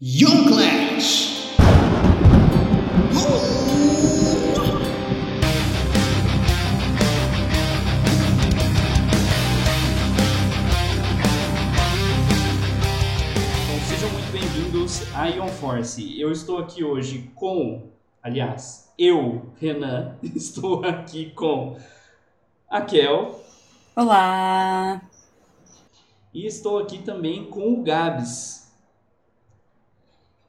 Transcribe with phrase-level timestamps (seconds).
[0.00, 1.56] Young Clash!
[13.66, 16.20] Bom, sejam muito bem-vindos a Ion Force.
[16.20, 17.90] Eu estou aqui hoje com,
[18.22, 21.76] aliás, eu, Renan, estou aqui com
[22.70, 23.40] a Kel
[23.96, 25.02] Olá!
[26.32, 28.67] e estou aqui também com o Gabs.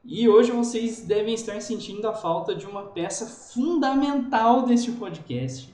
[0.04, 5.74] E hoje vocês devem estar sentindo a falta de uma peça fundamental deste podcast,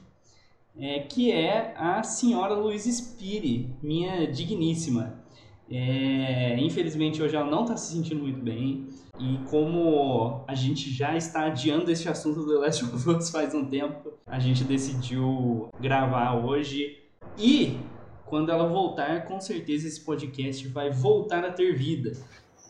[0.77, 5.23] é, que é a senhora Luiz Spiri, minha digníssima.
[5.69, 8.87] É, infelizmente hoje ela não está se sentindo muito bem.
[9.19, 13.53] E como a gente já está adiando esse assunto do The Last of Us faz
[13.55, 16.97] um tempo, a gente decidiu gravar hoje.
[17.37, 17.77] E
[18.25, 22.11] quando ela voltar, com certeza esse podcast vai voltar a ter vida.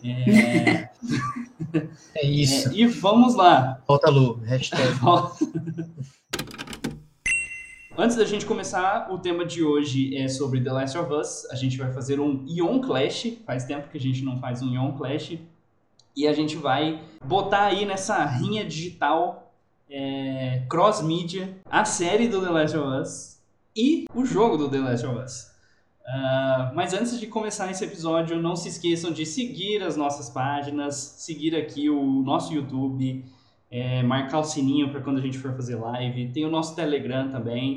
[0.05, 0.89] É,
[2.15, 2.69] É isso.
[2.69, 3.81] é, e vamos lá.
[3.87, 4.83] Volta Lu, hashtag.
[7.97, 11.45] Antes da gente começar, o tema de hoje é sobre The Last of Us.
[11.49, 13.37] A gente vai fazer um Ion Clash.
[13.45, 15.37] Faz tempo que a gente não faz um Ion Clash.
[16.15, 19.53] E a gente vai botar aí nessa rinha digital
[19.89, 23.39] é, cross-mídia a série do The Last of Us
[23.75, 25.54] e o jogo do The Last of Us.
[26.07, 30.95] Ah, mas antes de começar esse episódio, não se esqueçam de seguir as nossas páginas,
[31.17, 33.25] seguir aqui o nosso YouTube,
[33.71, 36.29] é, marcar o sininho para quando a gente for fazer live.
[36.31, 37.73] Tem o nosso Telegram também.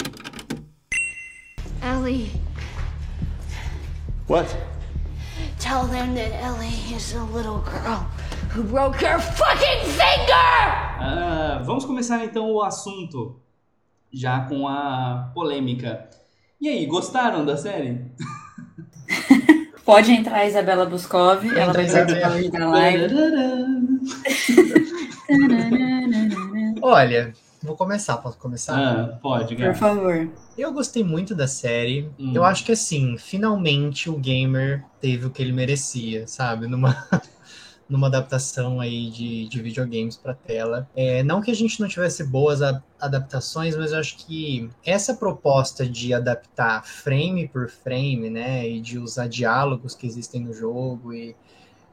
[1.82, 2.30] Ellie,
[4.28, 4.54] What?
[5.58, 8.04] tell them that Ellie is a little girl
[8.50, 10.34] who broke her fucking finger!
[11.00, 13.40] Ah, vamos começar então o assunto,
[14.12, 16.10] já com a polêmica.
[16.60, 18.00] E aí, gostaram da série?
[19.84, 23.14] Pode entrar a Isabela Boscov, ela vai participar hoje da live.
[26.82, 28.76] Olha, vou começar, posso começar?
[28.76, 29.78] Ah, pode, Por Gabi.
[29.78, 30.28] favor.
[30.58, 32.10] Eu gostei muito da série.
[32.18, 32.32] Hum.
[32.34, 36.66] Eu acho que assim, finalmente o gamer teve o que ele merecia, sabe?
[36.66, 36.94] Numa,
[37.88, 40.88] numa adaptação aí de, de videogames pra tela.
[40.94, 45.14] É, não que a gente não tivesse boas a- adaptações, mas eu acho que essa
[45.14, 48.68] proposta de adaptar frame por frame, né?
[48.68, 51.34] E de usar diálogos que existem no jogo e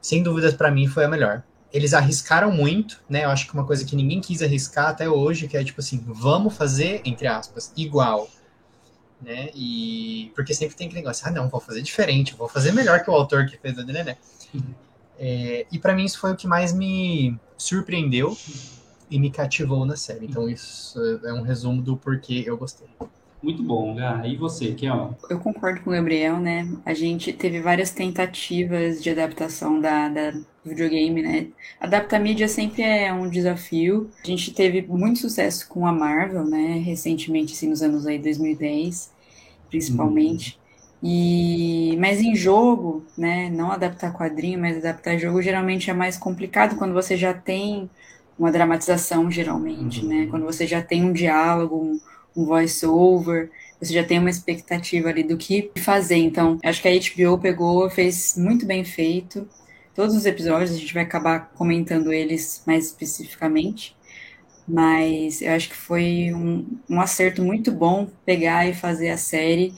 [0.02, 1.44] sem dúvidas pra mim foi a melhor.
[1.72, 3.24] Eles arriscaram muito, né?
[3.24, 6.04] Eu acho que uma coisa que ninguém quis arriscar até hoje, que é tipo assim,
[6.06, 8.30] vamos fazer, entre aspas, igual.
[9.22, 9.50] Né?
[9.56, 13.10] E porque sempre tem aquele negócio, ah, não, vou fazer diferente, vou fazer melhor que
[13.10, 14.18] o autor que fez a né?
[15.20, 18.38] É, e pra mim isso foi o que mais me surpreendeu
[19.10, 20.26] e me cativou na série.
[20.26, 22.88] Então isso é um resumo do porquê eu gostei.
[23.42, 24.28] Muito bom, Gá.
[24.28, 25.16] E você, Kel?
[25.30, 26.68] Eu concordo com o Gabriel, né?
[26.84, 30.32] A gente teve várias tentativas de adaptação da, da
[30.66, 31.48] do videogame, né?
[31.80, 34.10] Adaptar mídia sempre é um desafio.
[34.24, 36.82] A gente teve muito sucesso com a Marvel, né?
[36.84, 39.14] Recentemente, assim, nos anos aí 2010,
[39.70, 40.60] principalmente.
[41.08, 43.50] E, mas em jogo, né?
[43.52, 47.90] Não adaptar quadrinho, mas adaptar jogo geralmente é mais complicado quando você já tem
[48.40, 50.10] uma dramatização, geralmente, Uhum.
[50.10, 50.28] né?
[50.28, 52.02] Quando você já tem um diálogo, um,
[52.36, 56.18] um voice-over, você já tem uma expectativa ali do que fazer.
[56.18, 59.48] Então, acho que a HBO pegou, fez muito bem feito.
[59.94, 63.96] Todos os episódios, a gente vai acabar comentando eles mais especificamente.
[64.68, 69.74] Mas eu acho que foi um, um acerto muito bom pegar e fazer a série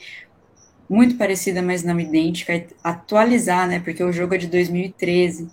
[0.90, 3.80] muito parecida, mas não idêntica, e atualizar, né?
[3.80, 5.48] Porque o jogo é de 2013.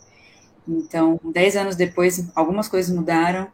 [0.66, 3.48] Então, dez anos depois, algumas coisas mudaram.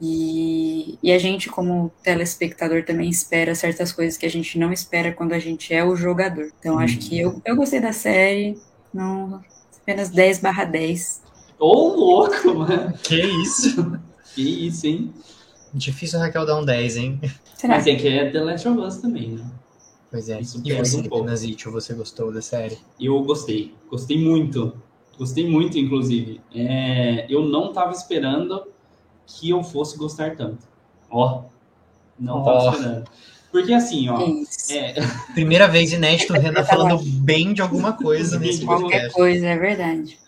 [0.00, 5.12] E, e a gente, como telespectador, também espera certas coisas que a gente não espera
[5.12, 6.50] quando a gente é o jogador.
[6.58, 8.58] Então, acho que eu, eu gostei da série,
[8.92, 9.40] não,
[9.80, 11.22] apenas 10 barra 10.
[11.58, 12.92] Ô, louco, mano.
[13.02, 14.00] Que isso?
[14.34, 15.14] Que isso, hein?
[15.72, 17.20] Difícil a Raquel dar um 10, hein?
[17.56, 17.76] Será?
[17.76, 19.44] Mas é que é The Last of Us também, né?
[20.12, 20.38] Pois é.
[20.42, 21.24] Isso E você, um pouco.
[21.24, 22.76] Nazito, você gostou da série?
[23.00, 23.74] Eu gostei.
[23.88, 24.74] Gostei muito.
[25.18, 26.38] Gostei muito, inclusive.
[26.54, 28.62] É, eu não tava esperando
[29.26, 30.68] que eu fosse gostar tanto.
[31.10, 31.44] Ó.
[32.18, 32.72] Não tava Ó.
[32.72, 33.04] esperando.
[33.50, 34.18] Porque assim, ó.
[34.70, 34.94] É,
[35.32, 39.12] Primeira vez inédito o Renan falando bem de alguma coisa nesse de Qualquer podcast.
[39.14, 40.18] coisa, é verdade.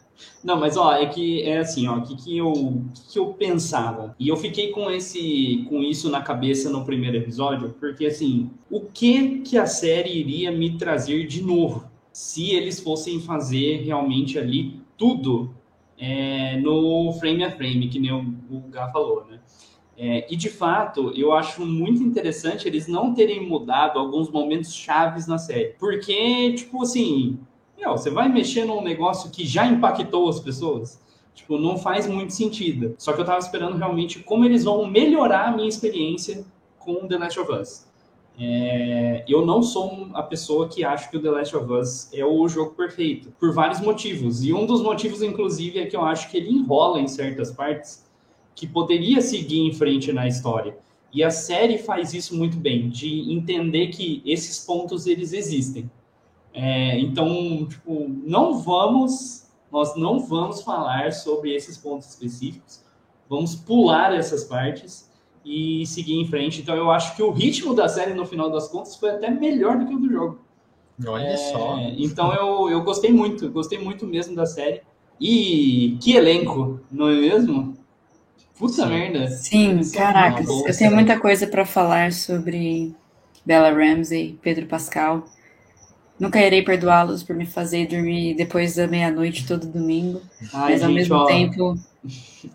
[0.44, 2.52] Não, mas ó, é que é assim, ó, que, que, eu,
[2.93, 4.14] que, que eu pensava?
[4.19, 8.82] E eu fiquei com esse com isso na cabeça no primeiro episódio, porque assim, o
[8.82, 14.79] que que a série iria me trazer de novo se eles fossem fazer realmente ali
[14.99, 15.55] tudo
[15.99, 19.41] é, no frame a frame, que nem o, o Gá falou, né?
[19.96, 25.26] É, e de fato, eu acho muito interessante eles não terem mudado alguns momentos chaves
[25.26, 25.75] na série.
[25.79, 27.38] Porque, tipo assim,
[27.76, 31.02] meu, você vai mexer num negócio que já impactou as pessoas.
[31.34, 32.94] Tipo, não faz muito sentido.
[32.96, 36.44] Só que eu tava esperando realmente como eles vão melhorar a minha experiência
[36.78, 37.86] com The Last of Us.
[38.38, 42.24] É, eu não sou a pessoa que acha que o The Last of Us é
[42.24, 44.44] o jogo perfeito, por vários motivos.
[44.44, 48.04] E um dos motivos, inclusive, é que eu acho que ele enrola em certas partes
[48.54, 50.76] que poderia seguir em frente na história.
[51.12, 55.88] E a série faz isso muito bem, de entender que esses pontos eles existem.
[56.54, 62.84] É, então, tipo, não vamos, nós não vamos falar sobre esses pontos específicos,
[63.28, 65.10] vamos pular essas partes
[65.44, 66.60] e seguir em frente.
[66.62, 69.78] Então eu acho que o ritmo da série, no final das contas, foi até melhor
[69.78, 70.38] do que o do jogo.
[71.04, 71.76] Olha É, só.
[71.98, 74.80] Então eu, eu gostei muito, gostei muito mesmo da série.
[75.20, 77.76] E que elenco, não é mesmo?
[78.58, 78.88] Puta Sim.
[78.88, 79.28] merda.
[79.28, 82.94] Sim, uma boa Eu tenho muita coisa para falar sobre
[83.44, 85.24] Bella Ramsey, Pedro Pascal.
[86.24, 90.22] Nunca irei perdoá-los por me fazer dormir depois da meia-noite todo domingo.
[90.54, 91.78] Ai, mas ao gente, mesmo ó, tempo,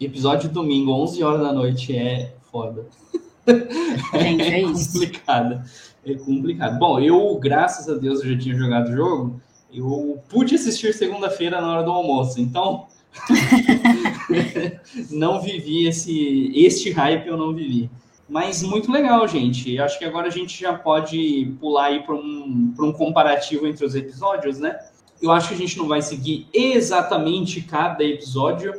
[0.02, 2.88] episódio domingo, 11 horas da noite, é foda.
[4.20, 4.94] gente, é isso.
[4.94, 5.64] complicado.
[6.04, 6.80] É complicado.
[6.80, 9.42] Bom, eu, graças a Deus, eu já tinha jogado o jogo.
[9.72, 12.88] Eu pude assistir segunda-feira na hora do almoço, então
[15.12, 17.88] não vivi esse este hype eu não vivi.
[18.30, 19.80] Mas muito legal, gente.
[19.80, 23.96] Acho que agora a gente já pode pular aí para um, um comparativo entre os
[23.96, 24.78] episódios, né?
[25.22, 28.74] Eu acho que a gente não vai seguir exatamente cada episódio,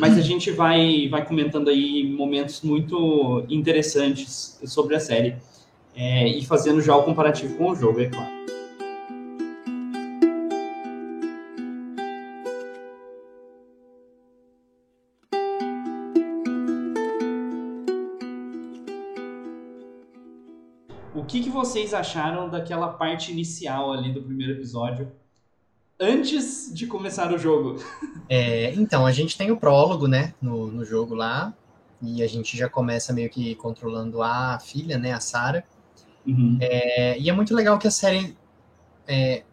[0.00, 5.36] mas a gente vai, vai comentando aí momentos muito interessantes sobre a série.
[5.94, 8.37] É, e fazendo já o comparativo com o jogo, é claro.
[21.58, 25.10] Vocês acharam daquela parte inicial ali do primeiro episódio?
[25.98, 27.76] Antes de começar o jogo.
[28.30, 31.54] É, então, a gente tem o prólogo, né, no, no jogo lá,
[32.02, 35.64] e a gente já começa meio que controlando a filha, né, a Sarah.
[36.26, 36.58] Uhum.
[36.60, 38.36] É, e é muito legal que a série
[39.06, 39.44] é,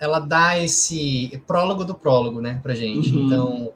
[0.00, 3.14] ela dá esse prólogo do prólogo, né, pra gente.
[3.14, 3.26] Uhum.
[3.26, 3.72] Então,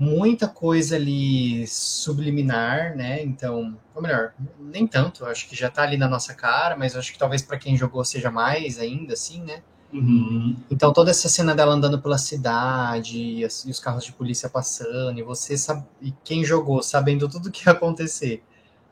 [0.00, 3.22] muita coisa ali subliminar, né?
[3.22, 7.12] Então, ou melhor, nem tanto, acho que já tá ali na nossa cara, mas acho
[7.12, 9.62] que talvez para quem jogou seja mais ainda, assim, né?
[9.92, 10.56] Uhum.
[10.70, 14.48] Então, toda essa cena dela andando pela cidade, e, as- e os carros de polícia
[14.48, 18.42] passando, e você sabe, e quem jogou sabendo tudo que ia acontecer.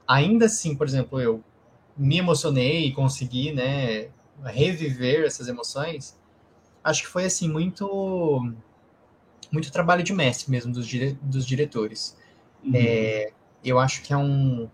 [0.08, 1.42] Ainda assim, por exemplo, eu
[1.96, 4.10] me emocionei e consegui, né,
[4.44, 6.18] reviver essas emoções.
[6.84, 8.52] Acho que foi assim muito
[9.50, 12.16] muito trabalho de mestre mesmo dos, dire- dos diretores.
[12.64, 12.72] Uhum.
[12.74, 13.30] É,
[13.64, 14.68] eu acho que é um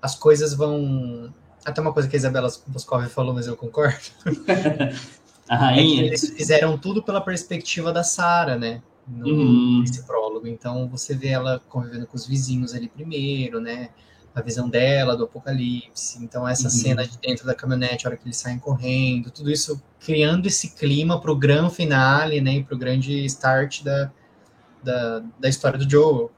[0.00, 1.32] as coisas vão
[1.64, 3.98] até uma coisa que a Isabela Boscov falou, mas eu concordo.
[5.48, 6.04] A É rainha.
[6.04, 8.82] eles fizeram tudo pela perspectiva da Sarah, né?
[9.06, 9.80] No, Uhum.
[9.80, 10.46] Nesse prólogo.
[10.46, 13.90] Então você vê ela convivendo com os vizinhos ali primeiro, né?
[14.34, 16.22] A visão dela do apocalipse.
[16.24, 16.70] Então essa Uhum.
[16.70, 20.70] cena de dentro da caminhonete, a hora que eles saem correndo, tudo isso criando esse
[20.74, 22.54] clima pro grande finale, né?
[22.56, 24.10] E pro grande start da,
[24.82, 26.32] da, da história do Joel,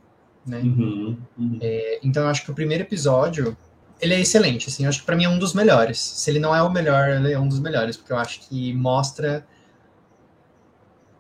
[0.45, 0.59] né?
[0.61, 1.17] Uhum.
[1.39, 1.59] Uhum.
[2.03, 3.57] Então eu acho que o primeiro episódio
[4.01, 5.99] ele é excelente, assim, eu acho que pra mim é um dos melhores.
[5.99, 8.75] Se ele não é o melhor, ele é um dos melhores, porque eu acho que
[8.75, 9.47] mostra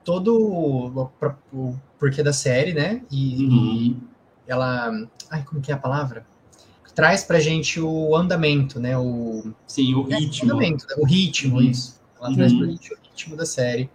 [0.04, 1.10] todo o,
[1.52, 3.02] o porquê da série, né?
[3.10, 4.00] E, Uhum.
[4.46, 4.90] e ela,
[5.30, 6.26] ai, como que é a palavra?
[6.94, 8.96] Traz pra gente o andamento, né?
[8.96, 10.50] O Sim, o é, ritmo.
[10.52, 10.94] andamento, né?
[10.98, 11.62] o ritmo, Uhum.
[11.62, 12.00] isso.
[12.20, 12.58] Ela traz Uhum.
[12.58, 13.90] pra gente o ritmo da série.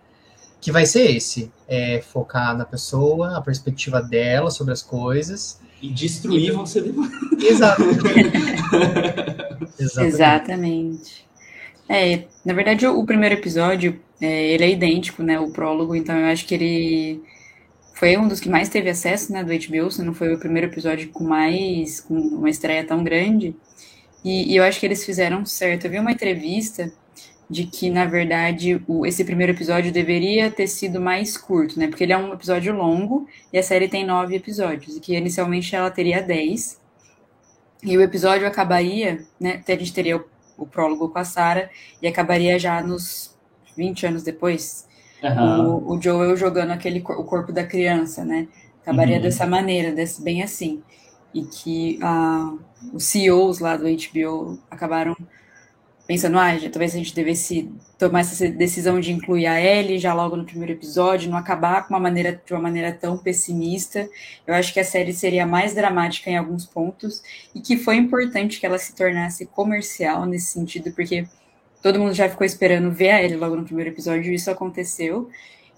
[0.61, 5.59] Que vai ser esse, é focar na pessoa, a perspectiva dela sobre as coisas.
[5.81, 7.09] E destruir você depois.
[7.41, 7.81] Exato.
[9.79, 10.13] Exatamente.
[10.13, 11.25] Exatamente.
[11.87, 16.15] É, na verdade, o, o primeiro episódio, é, ele é idêntico, né, o prólogo, então
[16.15, 17.21] eu acho que ele
[17.99, 20.67] foi um dos que mais teve acesso, né, do HBO, se não foi o primeiro
[20.67, 23.53] episódio com mais, com uma estreia tão grande,
[24.23, 25.85] e, e eu acho que eles fizeram certo.
[25.85, 26.91] Eu vi uma entrevista
[27.49, 32.05] de que, na verdade, o, esse primeiro episódio deveria ter sido mais curto, né, porque
[32.05, 35.91] ele é um episódio longo, e a série tem nove episódios, e que inicialmente ela
[35.91, 36.79] teria dez,
[37.83, 39.61] e o episódio acabaria, né?
[39.67, 40.25] A gente teria o,
[40.57, 41.69] o prólogo com a Sarah
[42.01, 43.37] e acabaria já nos
[43.75, 44.87] 20 anos depois,
[45.23, 45.79] Aham.
[45.81, 48.47] o, o Joel jogando aquele o corpo da criança, né?
[48.81, 49.21] Acabaria Uhum.
[49.21, 50.83] dessa maneira, desse, bem assim.
[51.33, 52.53] E que ah,
[52.93, 55.15] os CEOs lá do HBO acabaram
[56.07, 60.13] pensando, ah, já, talvez a gente devesse tomar essa decisão de incluir a Ellie já
[60.13, 64.09] logo no primeiro episódio, não acabar com uma maneira, de uma maneira tão pessimista.
[64.47, 67.21] Eu acho que a série seria mais dramática em alguns pontos
[67.53, 71.27] e que foi importante que ela se tornasse comercial nesse sentido, porque
[71.81, 75.29] todo mundo já ficou esperando ver a Ellie logo no primeiro episódio, e isso aconteceu.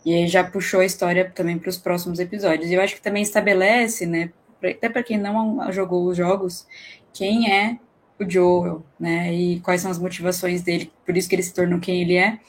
[0.05, 2.70] E já puxou a história também para os próximos episódios.
[2.70, 4.31] E eu acho que também estabelece, né,
[4.63, 6.65] até para quem não jogou os jogos,
[7.13, 7.77] quem é
[8.20, 11.79] o Joel, né, e quais são as motivações dele, por isso que ele se tornou
[11.79, 12.39] quem ele é.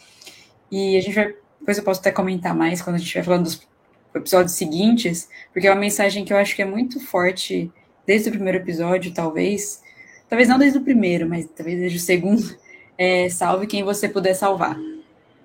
[0.71, 3.45] E a gente vai, depois eu posso até comentar mais quando a gente estiver falando
[3.45, 3.67] dos
[4.15, 7.71] episódios seguintes, porque é uma mensagem que eu acho que é muito forte
[8.07, 9.83] desde o primeiro episódio, talvez,
[10.29, 12.57] talvez não desde o primeiro, mas talvez desde o segundo,
[13.03, 14.77] é, salve quem você puder salvar.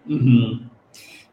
[0.08, 0.66] Uhum.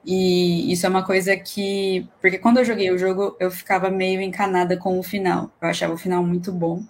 [0.07, 2.07] E isso é uma coisa que.
[2.21, 5.51] Porque quando eu joguei o jogo, eu ficava meio encanada com o final.
[5.61, 6.83] Eu achava o final muito bom.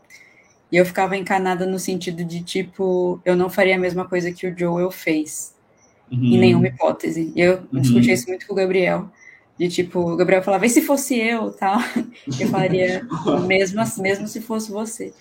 [0.72, 4.46] E eu ficava encanada no sentido de, tipo, eu não faria a mesma coisa que
[4.46, 5.54] o Joel fez.
[6.10, 6.24] Uhum.
[6.24, 7.32] Em nenhuma hipótese.
[7.36, 7.80] E eu Uhum.
[7.80, 9.08] discuti isso muito com o Gabriel.
[9.58, 11.78] De tipo, o Gabriel falava, e se fosse eu, tal?
[12.40, 13.06] Eu falaria,
[13.46, 15.12] mesmo, mesmo se fosse você.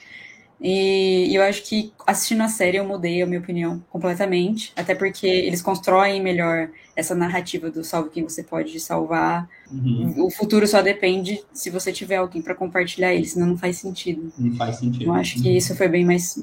[0.61, 4.95] E, e eu acho que assistindo a série eu mudei a minha opinião completamente, até
[4.95, 9.49] porque eles constroem melhor essa narrativa do salve quem você pode salvar.
[9.71, 10.25] Uhum.
[10.25, 14.31] O futuro só depende se você tiver alguém para compartilhar ele, senão não faz sentido.
[14.37, 15.05] Não faz sentido.
[15.05, 16.39] Eu acho que isso foi bem mais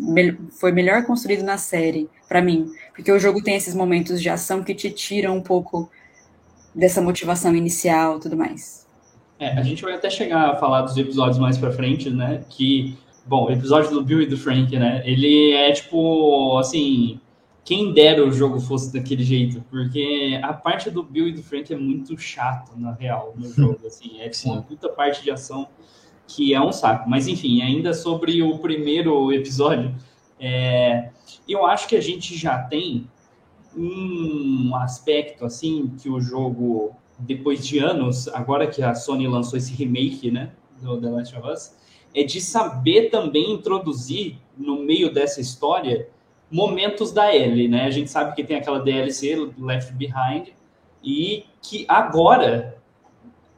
[0.59, 4.62] foi melhor construído na série para mim, porque o jogo tem esses momentos de ação
[4.62, 5.90] que te tiram um pouco
[6.75, 8.87] dessa motivação inicial, tudo mais.
[9.38, 12.43] É, a gente vai até chegar a falar dos episódios mais pra frente, né?
[12.50, 15.02] Que, bom, o episódio do Bill e do Frank, né?
[15.04, 17.20] Ele é tipo, assim,
[17.64, 21.72] quem dera o jogo fosse daquele jeito, porque a parte do Bill e do Frank
[21.72, 24.20] é muito chato, na real, no jogo, assim.
[24.20, 25.68] É tipo uma puta parte de ação
[26.26, 27.08] que é um saco.
[27.08, 29.94] Mas, enfim, ainda sobre o primeiro episódio,
[30.38, 31.10] é,
[31.48, 33.08] eu acho que a gente já tem
[33.76, 39.72] um aspecto, assim, que o jogo depois de anos, agora que a Sony lançou esse
[39.74, 41.76] remake, né, do The Last of Us,
[42.14, 46.09] é de saber também introduzir no meio dessa história
[46.50, 47.85] momentos da Ellie, né?
[47.85, 50.49] A gente sabe que tem aquela DLC Left Behind
[51.02, 52.76] e que agora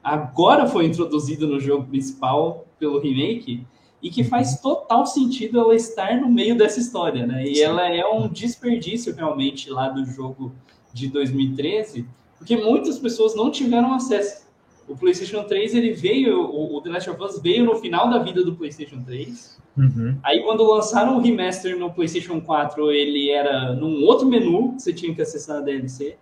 [0.05, 3.65] agora foi introduzido no jogo principal pelo remake
[4.03, 7.47] e que faz total sentido ela estar no meio dessa história, né?
[7.47, 10.53] E ela é um desperdício realmente lá do jogo
[10.93, 12.07] de 2013
[12.43, 14.42] porque muitas pessoas não tiveram acesso.
[14.89, 18.45] O PlayStation 3 ele veio, o, The Last of Us veio no final da vida
[18.45, 19.61] do PlayStation 3.
[19.77, 20.19] Uhum.
[20.23, 24.93] Aí quando lançaram o remaster no PlayStation 4, ele era num outro menu que você
[24.93, 26.17] tinha que acessar a DLC.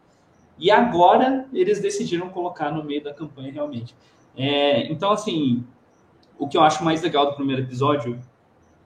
[0.59, 3.95] E agora eles decidiram colocar no meio da campanha realmente.
[4.37, 5.65] É, então assim,
[6.39, 8.21] o que eu acho mais legal do primeiro episódio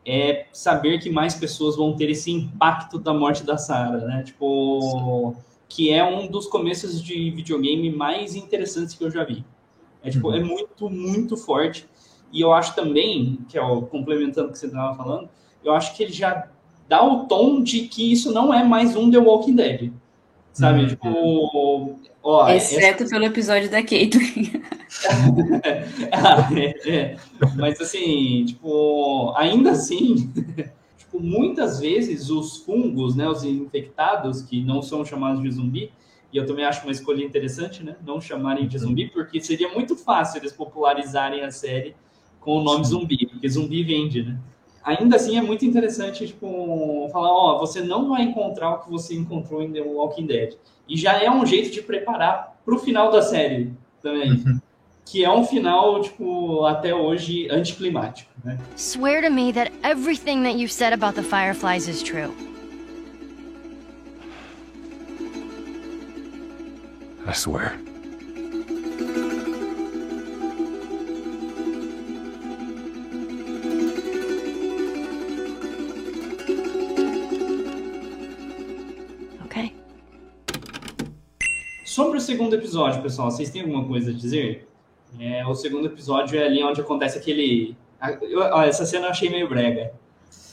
[0.07, 4.23] é saber que mais pessoas vão ter esse impacto da morte da Sarah, né?
[4.23, 5.35] Tipo,
[5.69, 9.45] que é um dos começos de videogame mais interessantes que eu já vi.
[10.05, 10.37] É, tipo, Uhum.
[10.37, 11.87] é muito, muito forte.
[12.33, 15.29] E eu acho também, que é o complementando o que você estava falando,
[15.65, 16.49] eu acho que ele já
[16.89, 19.93] dá o tom de que isso não é mais um The Walking Dead.
[20.53, 20.83] Sabe?
[20.83, 20.89] Uhum.
[20.89, 24.63] Tipo, ó, Exceto pelo episódio da Caitlyn.
[26.13, 27.17] Ah, é, é.
[27.57, 30.31] Mas assim, tipo, ainda assim,
[30.97, 35.91] tipo, muitas vezes os fungos, né, os infectados, que não são chamados de zumbi,
[36.35, 39.95] e eu também acho uma escolha interessante, né, não chamarem de zumbi, porque seria muito
[39.95, 41.95] fácil eles popularizarem a série
[42.41, 44.37] com o nome zumbi, porque zumbi vende, né?
[44.83, 49.15] Ainda assim é muito interessante, tipo, falar, ó, você não vai encontrar o que você
[49.15, 50.57] encontrou em The Walking Dead.
[50.89, 53.73] E já é um jeito de preparar pro final da série
[54.03, 54.61] também Uhum.
[55.07, 58.59] que é um final, tipo, até hoje anticlimático, né?
[58.77, 62.33] Swear to me that everything that you've said about the Fireflies is true.
[67.27, 67.79] I swear.
[79.47, 79.73] Okay?
[81.85, 84.67] Sobre o segundo episódio, pessoal, vocês têm alguma coisa a dizer?
[85.19, 87.77] É, o segundo episódio é ali onde acontece aquele.
[88.01, 89.93] a- eu- ó, essa cena eu achei meio brega.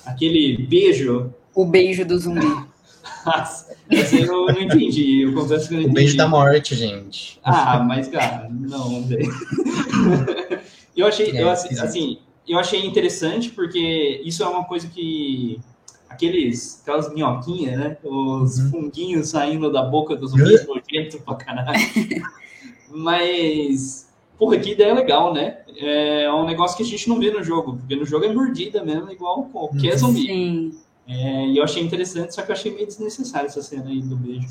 [0.06, 1.34] Aquele beijo.
[1.56, 2.46] O beijo do zumbi.
[3.26, 5.22] Nossa, essa eu não entendi.
[5.22, 5.94] Eu confesso que eu não O entendi.
[6.02, 7.40] beijo da morte, gente.
[7.44, 9.04] Ah, mas, cara, não,
[10.96, 15.60] eu achei, eu, É, assim, assim, eu achei interessante porque isso é uma coisa que
[16.10, 17.98] aqueles, aquelas minhoquinhas, né?
[18.04, 18.70] Os Uhum.
[18.72, 21.80] funguinhos saindo da boca dos zumbis nojento pra caralho.
[22.90, 25.58] Mas, porra, que ideia legal, né?
[25.78, 28.84] É um negócio que a gente não vê no jogo, porque no jogo é mordida
[28.84, 29.98] mesmo, igual qualquer Uhum.
[30.00, 30.26] zumbi.
[30.28, 30.72] Sim.
[31.12, 34.16] É, e eu achei interessante, só que eu achei meio desnecessário essa cena aí do
[34.16, 34.48] beijo.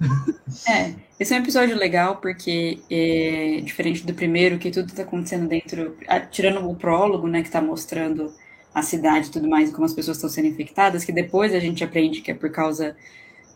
[0.68, 5.48] É, esse é um episódio legal porque, é, diferente do primeiro, que tudo tá acontecendo
[5.48, 5.96] dentro,
[6.30, 8.32] tirando o prólogo, né, que tá mostrando
[8.74, 11.82] a cidade e tudo mais, como as pessoas estão sendo infectadas, que depois a gente
[11.82, 12.94] aprende que é por causa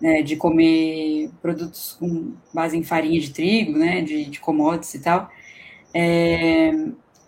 [0.01, 5.01] né, de comer produtos com base em farinha de trigo, né, de, de commodities e
[5.01, 5.31] tal.
[5.93, 6.73] É,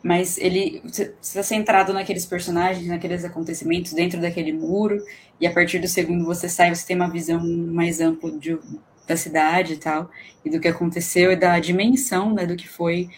[0.03, 0.83] mas ele
[1.21, 5.03] está centrado naqueles personagens, naqueles acontecimentos dentro daquele muro,
[5.41, 8.59] e a partir do segundo você sai, você tem uma visão mais ampla de,
[9.07, 10.11] da cidade e tal,
[10.45, 13.09] e do que aconteceu e da dimensão né, do que foi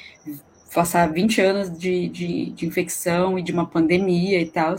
[0.75, 4.77] passar 20 anos de, de, de infecção e de uma pandemia e tal.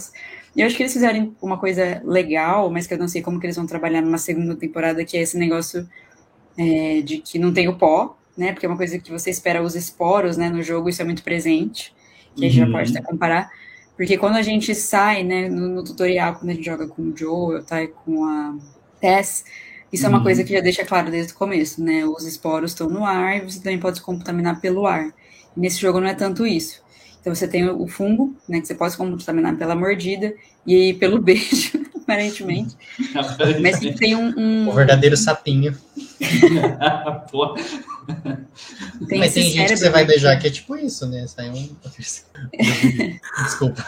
[0.56, 3.40] E eu acho que eles fizeram uma coisa legal, mas que eu não sei como
[3.40, 5.88] que eles vão trabalhar numa segunda temporada, que é esse negócio
[6.58, 8.54] é, de que não tem o pó, né?
[8.54, 10.50] Porque é uma coisa que você espera os esporos, né?
[10.50, 11.94] No jogo isso é muito presente,
[12.36, 12.72] que a gente já uhum.
[12.72, 13.50] pode até comparar.
[13.96, 17.16] Porque quando a gente sai, né, no, no, tutorial, quando a gente joga com o
[17.16, 18.56] Joe, tá, com a
[19.00, 19.44] Tess,
[19.92, 20.14] isso uhum.
[20.14, 20.48] é uma coisa uhum.
[20.48, 22.06] que já deixa claro desde o começo, né?
[22.06, 25.14] Os esporos estão no ar e você também pode se contaminar pelo ar.
[25.56, 26.82] E nesse jogo não é tanto isso.
[27.20, 30.34] Então você tem o fungo, né, que você pode se contaminar pela mordida
[30.66, 32.76] e pelo beijo, aparentemente.
[33.62, 34.70] Mas que tem um, um...
[34.70, 35.78] O verdadeiro sapinho.
[39.08, 41.26] tem Mas tem gente que você vai beijar que é tipo isso, né?
[41.28, 41.70] Sai um.
[43.44, 43.86] Desculpa.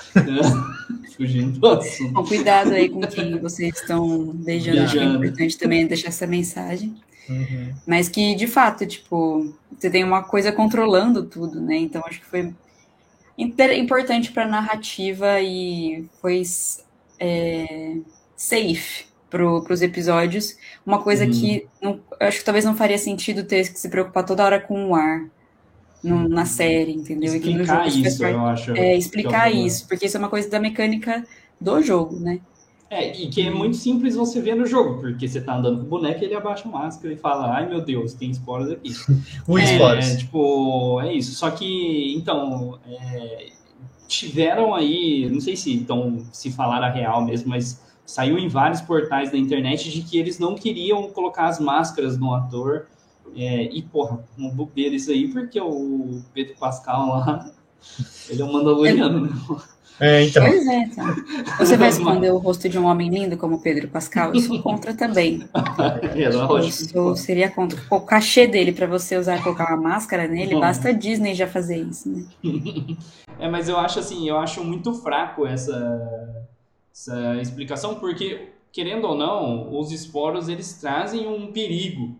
[1.15, 2.13] Fugindo do assunto.
[2.13, 4.81] Bom, cuidado aí com quem vocês estão beijando.
[4.81, 6.95] Acho que é importante também deixar essa mensagem.
[7.29, 7.73] Uhum.
[7.85, 11.77] Mas que, de fato, tipo, você tem uma coisa controlando tudo, né?
[11.77, 12.53] Então acho que foi
[13.37, 16.43] importante para a narrativa e foi
[17.19, 17.97] é,
[18.35, 20.57] safe para os episódios.
[20.85, 21.31] Uma coisa uhum.
[21.31, 24.89] que não, acho que talvez não faria sentido ter que se preocupar toda hora com
[24.89, 25.25] o ar
[26.03, 27.33] no, na série, entendeu?
[27.33, 28.71] Explicar isso, eu acho.
[28.73, 31.23] É, explicar é isso, porque isso é uma coisa da mecânica
[31.59, 32.41] do jogo, né?
[32.89, 35.85] É, e que é muito simples você ver no jogo, porque você tá andando com
[35.87, 38.91] o boneco e ele abaixa a máscara e fala, ai meu Deus, tem esporos aqui.
[39.47, 40.05] o é, esporos.
[40.05, 41.33] É, tipo, é isso.
[41.33, 43.47] Só que, então, é,
[44.07, 48.81] tiveram aí, não sei se então se falar a real mesmo, mas saiu em vários
[48.81, 52.87] portais da internet de que eles não queriam colocar as máscaras no ator.
[53.35, 57.51] É, e, porra, um bobeira isso aí, porque o Pedro Pascal lá,
[58.29, 59.29] ele é um mandaloriano, né?
[60.03, 60.45] É, então.
[60.45, 61.15] Pois é, então.
[61.57, 64.33] Você vai esconder o rosto de um homem lindo como Pedro Pascal?
[64.33, 65.43] Eu sou contra também.
[66.15, 67.79] É, isso seria contra.
[67.89, 71.77] O cachê dele para você usar colocar uma máscara nele, basta a Disney já fazer
[71.77, 72.25] isso, né?
[73.39, 76.45] É, mas eu acho assim, eu acho muito fraco essa,
[76.93, 82.15] essa explicação, porque, querendo ou não, os esporos eles trazem um perigo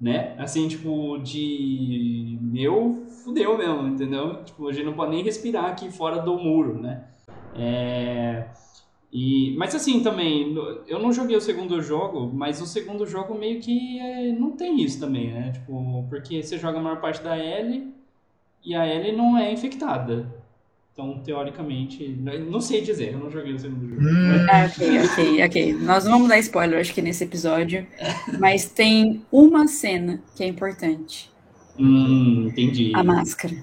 [0.00, 0.34] né?
[0.38, 4.42] Assim, tipo, de meu, fudeu mesmo, entendeu?
[4.44, 7.04] Tipo, a gente não pode nem respirar aqui fora do muro, né?
[7.54, 8.46] É...
[9.12, 10.54] E, mas assim, também,
[10.86, 14.80] eu não joguei o segundo jogo, mas o segundo jogo meio que é, não tem
[14.80, 15.50] isso também, né?
[15.52, 17.92] Tipo, porque você joga a maior parte da L
[18.64, 20.32] e a L não é infectada.
[20.92, 22.08] Então, teoricamente,
[22.50, 24.02] não sei dizer, eu não joguei o segundo jogo.
[24.02, 24.46] Hum.
[24.48, 25.72] Ah, ok, ok, ok.
[25.74, 27.86] Nós não vamos dar spoiler, acho que nesse episódio.
[28.38, 31.29] Mas tem uma cena que é importante.
[31.80, 32.92] Hum, entendi.
[32.94, 33.54] A máscara.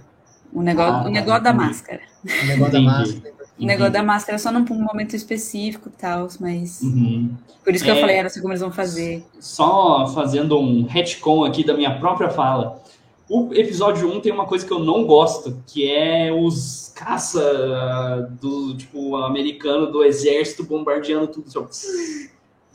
[0.52, 2.02] O negócio, ah, o negócio da máscara.
[2.24, 3.34] O negócio da máscara.
[3.60, 6.82] O negócio da máscara só num momento específico e tal, mas.
[6.82, 7.36] Uhum.
[7.64, 9.24] Por isso que é, eu falei, era assim como eles vão fazer.
[9.40, 12.82] Só fazendo um retcon aqui da minha própria fala.
[13.30, 18.76] O episódio 1 tem uma coisa que eu não gosto, que é os caça do
[18.76, 21.70] tipo americano do exército bombardeando tudo.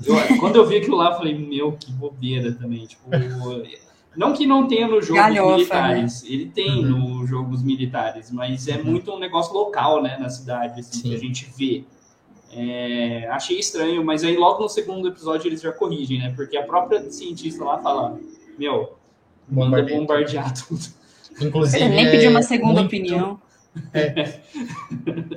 [0.05, 2.87] Eu, quando eu vi aquilo lá, eu falei, meu, que bobeira também.
[2.87, 3.11] Tipo,
[4.17, 5.57] não que não tenha no jogo Galhofa, né?
[5.57, 6.29] militares, né?
[6.31, 7.19] ele tem uhum.
[7.19, 8.85] no jogos militares, mas é uhum.
[8.85, 11.85] muito um negócio local, né, na cidade, assim, que a gente vê.
[12.55, 16.35] É, achei estranho, mas aí logo no segundo episódio eles já corrigem, né?
[16.37, 18.21] Porque a própria cientista lá fala,
[18.59, 18.99] meu,
[19.49, 20.83] manda bombardear tudo.
[21.41, 22.87] Inclusive, Ele nem pediu uma segunda muito...
[22.87, 23.41] opinião.
[23.95, 24.41] É.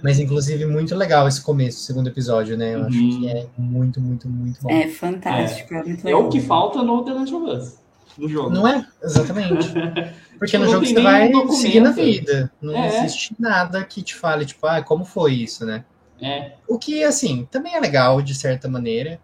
[0.03, 2.75] Mas, inclusive, muito legal esse começo, segundo episódio, né?
[2.75, 2.87] Eu uhum.
[2.87, 4.69] acho que é muito, muito, muito bom.
[4.69, 5.73] É fantástico.
[5.73, 7.84] É, é, é o que falta no The Last of Us,
[8.17, 8.49] no jogo.
[8.49, 8.85] Não é?
[9.03, 9.69] Exatamente.
[10.37, 12.51] Porque tipo, no jogo você vai seguir na vida.
[12.61, 12.87] Não é.
[12.87, 15.85] existe nada que te fale, tipo, ah, como foi isso, né?
[16.21, 16.53] É.
[16.67, 19.19] O que, assim, também é legal, de certa maneira.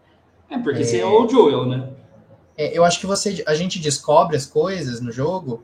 [0.50, 0.84] É, porque é...
[0.84, 1.90] você é o Joel, né?
[2.62, 5.64] é, eu acho que você, a gente descobre as coisas no jogo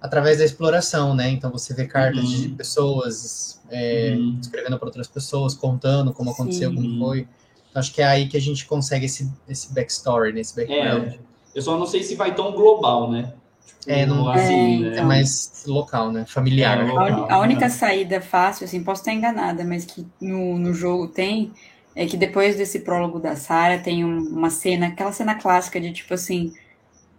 [0.00, 1.28] através da exploração, né?
[1.28, 2.40] Então você vê cartas uhum.
[2.40, 4.38] de pessoas é, uhum.
[4.40, 6.76] escrevendo para outras pessoas, contando como aconteceu, Sim.
[6.76, 7.28] como foi.
[7.68, 10.40] Então, acho que é aí que a gente consegue esse, esse backstory, né?
[10.40, 11.08] esse background.
[11.08, 11.18] É,
[11.58, 13.32] eu só não sei se vai tão global, né?
[13.80, 14.88] Tipo, é, não, assim, é, né?
[14.92, 16.24] então, é mais local, né?
[16.24, 16.78] Familiar.
[16.78, 17.68] É, local, a, a, única né?
[17.68, 21.52] saída fácil, assim, posso estar enganada, mas que no, no jogo tem,
[21.96, 26.14] é que depois desse prólogo da Sarah tem uma cena, aquela cena clássica de tipo
[26.14, 26.52] assim,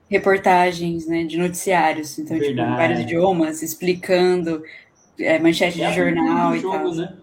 [0.10, 4.64] reportagens, né, de noticiários, então tipo, em vários idiomas, explicando
[5.20, 6.96] é, manchete é de jornal e jogo, tal.
[6.96, 7.14] Né?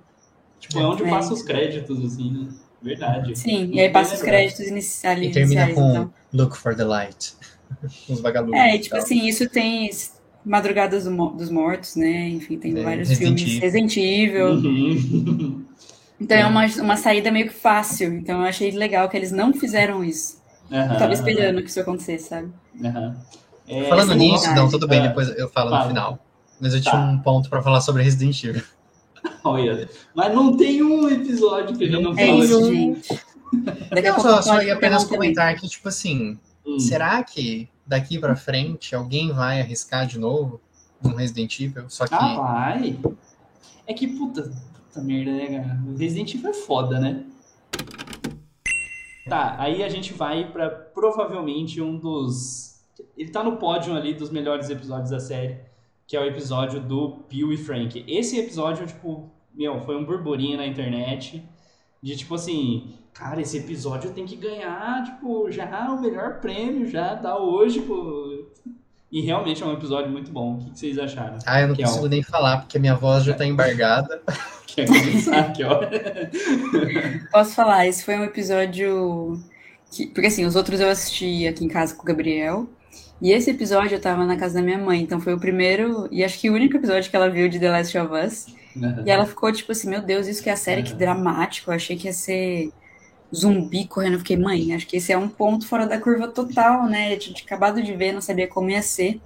[0.60, 1.08] Tipo, é onde é.
[1.08, 2.48] passa os créditos, assim, né?
[2.82, 3.36] Verdade.
[3.38, 5.74] Sim, e aí passa os créditos inici- ali E termina iniciais.
[5.74, 6.12] com Então.
[6.32, 7.34] Look for the Light.
[8.08, 8.60] Os vagalumes.
[8.60, 9.90] É, e, tipo assim, isso tem
[10.44, 12.28] Madrugadas do dos Mortos, né?
[12.28, 13.56] Enfim, tem É, vários Resident filmes.
[13.56, 13.60] Evil.
[13.60, 14.46] Resident Evil.
[14.48, 15.64] Uhum.
[16.18, 18.14] Então é uma, uma saída meio que fácil.
[18.14, 20.40] Então eu achei legal que eles não fizeram isso.
[20.70, 22.48] Eu Aham, tava esperando que isso acontecesse, sabe?
[23.68, 26.18] É, Falando nisso, não, tudo bem, Ah, depois eu falo no final.
[26.58, 26.90] Mas eu Tá.
[26.90, 28.62] tinha um ponto pra falar sobre Resident Evil.
[29.44, 33.08] Olha, mas não tem um episódio que a gente não É fala isso, de- gente.
[33.08, 33.18] Só,
[33.94, 35.32] eu só posso ia apenas falar também.
[35.34, 36.78] comentar que, tipo assim, Hum.
[36.80, 40.60] será que daqui pra frente alguém vai arriscar de novo
[41.04, 41.84] um Resident Evil?
[41.88, 42.14] Só que.
[42.14, 42.98] Ah, vai.
[43.86, 45.80] É que, puta, puta merda, né, cara?
[45.86, 47.24] O Resident Evil é foda, né?
[49.28, 52.80] Tá, aí a gente vai pra provavelmente um dos.
[53.16, 55.58] Ele tá no pódio ali dos melhores episódios da série,
[56.06, 58.04] que é o episódio do Bill e Frank.
[58.06, 61.42] Esse episódio, tipo, meu, foi um burburinho na internet.
[62.02, 67.16] De tipo assim, cara, esse episódio tem que ganhar, tipo, já o melhor prêmio, já
[67.16, 68.44] tá hoje, pô.
[69.10, 70.54] E realmente é um episódio muito bom.
[70.54, 71.38] O que vocês acharam?
[71.46, 73.44] Ah, eu não Que é consigo o- nem falar, porque a minha voz já tá
[73.46, 74.20] embargada.
[74.66, 75.80] Quer começar aqui, ó?
[77.32, 79.40] Posso falar, esse foi um episódio
[79.90, 82.68] que, porque assim, os outros eu assisti aqui em casa com o Gabriel,
[83.20, 86.22] e esse episódio eu tava na casa da minha mãe, então foi o primeiro e
[86.24, 88.46] acho que o único episódio que ela viu de The Last of Us,
[89.04, 91.74] e ela ficou tipo assim, meu Deus, isso que é a série, que dramático, eu
[91.74, 92.70] achei que ia ser
[93.34, 96.86] zumbi correndo, eu fiquei, mãe, acho que esse é um ponto fora da curva total,
[96.86, 99.20] né, eu tinha acabado de ver, não sabia como ia ser,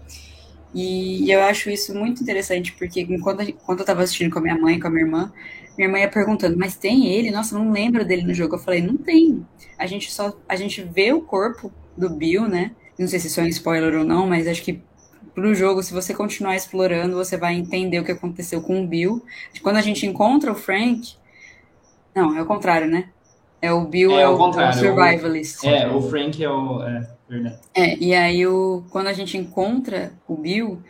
[0.73, 4.57] e eu acho isso muito interessante, porque enquanto, enquanto eu tava assistindo com a minha
[4.57, 5.33] mãe, com a minha irmã,
[5.77, 7.31] minha irmã ia perguntando, mas tem ele?
[7.31, 8.55] Nossa, não lembro dele no jogo.
[8.55, 9.47] Eu falei, não tem.
[9.79, 12.73] A gente só, a gente vê o corpo do Bill, né?
[13.01, 14.83] Não sei se isso é um spoiler ou não, mas acho que
[15.35, 19.25] pro jogo, se você continuar explorando, você vai entender o que aconteceu com o Bill.
[19.63, 21.15] Quando a gente encontra o Frank,
[22.15, 23.11] não, é o contrário, né?
[23.63, 25.65] É o Bill, É é, o o, contrário, o survivalist.
[25.65, 26.83] É, o Frank é o.
[26.83, 27.61] É, verdade.
[27.75, 30.83] É, e aí o, quando a gente encontra o Bill,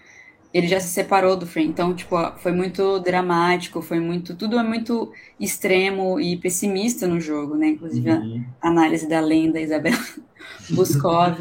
[0.53, 1.69] ele já se separou do Frank.
[1.69, 4.37] Então, tipo, foi muito dramático, foi muito.
[4.37, 7.69] Tudo é muito extremo e pessimista no jogo, né?
[7.69, 8.45] Inclusive Uhum.
[8.63, 9.99] a análise da lenda Isabela
[10.71, 11.39] Boscov.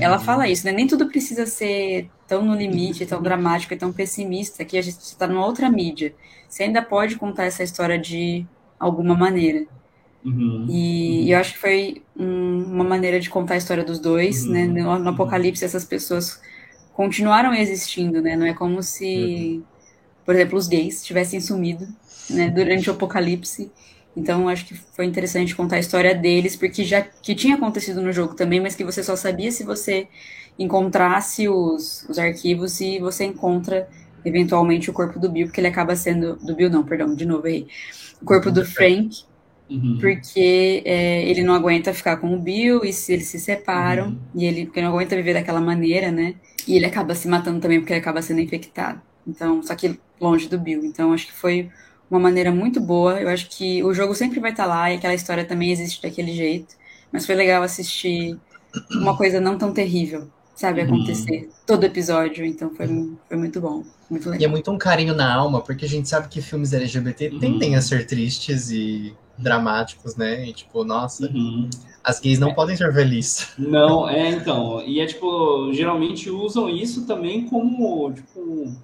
[0.00, 0.72] Ela fala isso, né?
[0.72, 4.98] Nem tudo precisa ser tão no limite, tão dramático e tão pessimista, que a gente
[4.98, 6.14] está numa outra mídia.
[6.48, 8.46] Você ainda pode contar essa história de
[8.78, 9.66] alguma maneira.
[10.24, 10.66] Uhum.
[10.68, 14.52] E eu acho que foi um- uma maneira de contar a história dos dois, Uhum.
[14.52, 14.66] né?
[14.66, 16.40] No, no Apocalipse, essas pessoas
[16.92, 18.34] continuaram existindo, né?
[18.34, 19.62] Não é como se,
[20.24, 21.86] por exemplo, os gays tivessem sumido,
[22.30, 22.48] né?
[22.50, 23.70] Durante o Apocalipse.
[24.16, 28.12] Então, acho que foi interessante contar a história deles, porque já que tinha acontecido no
[28.12, 30.08] jogo também, mas que você só sabia se você
[30.58, 33.88] encontrasse os, os arquivos e você encontra
[34.24, 37.46] eventualmente o corpo do Bill, porque ele acaba sendo do Bill não, perdão, de novo
[37.46, 37.68] errei.
[38.20, 39.24] O corpo do Frank,
[39.68, 39.98] Uhum.
[39.98, 44.20] porque é, ele não aguenta ficar com o Bill e se eles se separam Uhum.
[44.34, 46.34] e ele porque não aguenta viver daquela maneira, né?
[46.66, 49.00] E ele acaba se matando também porque ele acaba sendo infectado.
[49.26, 50.84] Então, só que longe do Bill.
[50.84, 51.70] Então, acho que foi
[52.10, 53.20] uma maneira muito boa.
[53.20, 56.32] Eu acho que o jogo sempre vai estar lá e aquela história também existe daquele
[56.34, 56.74] jeito.
[57.12, 58.40] Mas foi legal assistir
[58.98, 60.86] uma coisa não tão terrível, sabe, Uhum.
[60.86, 62.44] acontecer todo episódio.
[62.44, 62.86] Então, foi,
[63.28, 64.50] foi muito bom, muito E é legal.
[64.50, 67.38] muito um carinho na alma, porque a gente sabe que filmes LGBT Uhum.
[67.38, 70.46] tendem a ser tristes e dramáticos, né?
[70.48, 71.68] E tipo, nossa, Uhum.
[72.04, 73.48] as gays não podem ser felizes.
[73.56, 74.82] Não, é então.
[74.86, 78.76] E é tipo, geralmente usam isso também como, tipo,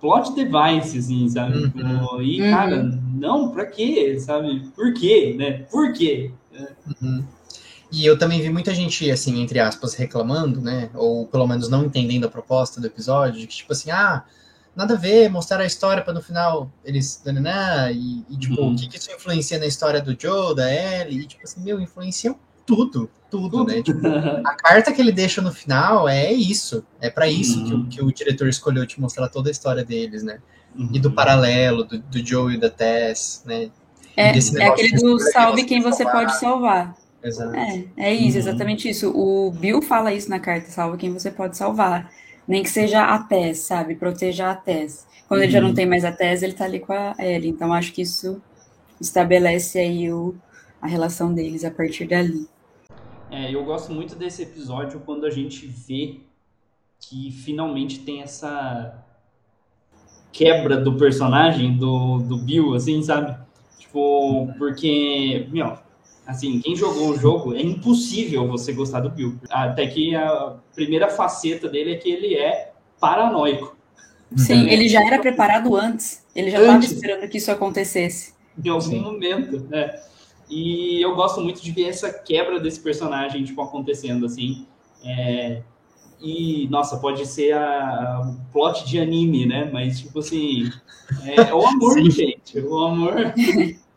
[0.00, 1.58] plot device, assim, sabe?
[1.58, 1.70] Uhum.
[1.70, 2.50] Tipo, e, Uhum.
[2.50, 2.82] cara,
[3.14, 4.60] não, pra quê, sabe?
[4.74, 5.64] Por quê, né?
[5.70, 6.30] Por quê?
[7.02, 7.24] Uhum.
[7.90, 10.90] E eu também vi muita gente, assim, entre aspas, reclamando, né?
[10.94, 14.24] Ou pelo menos não entendendo a proposta do episódio, de que, tipo assim, ah,
[14.76, 17.22] nada a ver, mostrar a história para no final eles.
[17.24, 18.72] Né, e, e, tipo, Uhum.
[18.74, 21.20] o que, que isso influencia na história do Joe, da Ellie?
[21.22, 22.34] E, tipo assim, meu, influencia
[22.68, 23.82] tudo, tudo, né?
[23.82, 24.00] Tipo,
[24.46, 26.84] a carta que ele deixa no final é isso.
[27.00, 27.80] É para isso que, Uhum.
[27.80, 30.38] o, que o diretor escolheu te mostrar toda a história deles, né?
[30.92, 31.14] E do Uhum.
[31.14, 33.70] paralelo, do, do Joe e da Tess, né?
[34.16, 36.26] É, é aquele do salve quem você salvar.
[36.26, 36.96] pode salvar.
[37.24, 37.56] Exato.
[37.56, 38.38] É, é isso, Uhum.
[38.38, 39.10] exatamente isso.
[39.10, 42.10] O Bill fala isso na carta, salva quem você pode salvar.
[42.46, 43.94] Nem que seja a Tess, sabe?
[43.96, 45.06] Proteja a Tess.
[45.26, 45.74] Quando ele já não Uhum.
[45.74, 47.50] tem mais a Tess, ele tá ali com a Ellie.
[47.50, 48.40] Então acho que isso
[49.00, 50.34] estabelece aí o,
[50.80, 52.46] a relação deles a partir dali.
[53.30, 56.20] É, eu gosto muito desse episódio quando a gente vê
[57.00, 59.04] que finalmente tem essa
[60.32, 63.36] quebra do personagem do, do Bill, assim, sabe?
[63.78, 65.78] Tipo, porque, meu,
[66.26, 69.38] assim, quem jogou o jogo, é impossível você gostar do Bill.
[69.50, 73.76] Até que a primeira faceta dele é que ele é paranoico.
[74.36, 76.24] Sim, ele já era preparado antes.
[76.34, 78.34] Ele já estava esperando que isso acontecesse.
[78.62, 79.00] Em algum Sim.
[79.00, 79.98] momento, né?
[80.48, 84.66] E eu gosto muito de ver essa quebra desse personagem, tipo, acontecendo, assim.
[85.04, 85.62] É,
[86.20, 89.70] e, nossa, pode ser a, a plot de anime, né?
[89.72, 90.70] Mas, tipo assim,
[91.24, 92.10] é, o amor, Sim.
[92.10, 92.58] gente.
[92.60, 93.32] O amor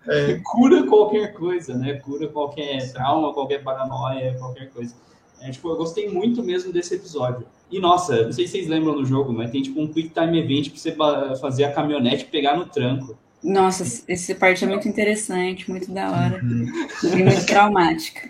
[0.08, 0.40] É.
[0.46, 1.96] cura qualquer coisa, né?
[1.96, 4.96] Cura qualquer trauma, qualquer paranoia, qualquer coisa.
[5.42, 7.46] É, tipo, eu gostei muito mesmo desse episódio.
[7.72, 10.40] E, nossa, não sei se vocês lembram do jogo, mas tem, tipo, um quick time
[10.40, 13.18] event pra você fazer a caminhonete pegar no tranco.
[13.44, 16.42] Nossa, essa parte é muito interessante, muito da hora.
[16.44, 16.66] Uhum.
[17.04, 18.30] E muito traumática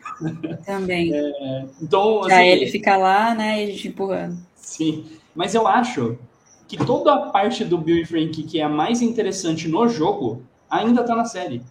[0.65, 1.11] também.
[1.81, 2.33] Então, assim...
[2.33, 4.37] Aí ele fica lá, né, e a gente empurrando.
[4.55, 6.17] Sim, mas eu acho
[6.67, 10.43] que toda a parte do Bill e Frank que é a mais interessante no jogo
[10.69, 11.61] ainda tá na série.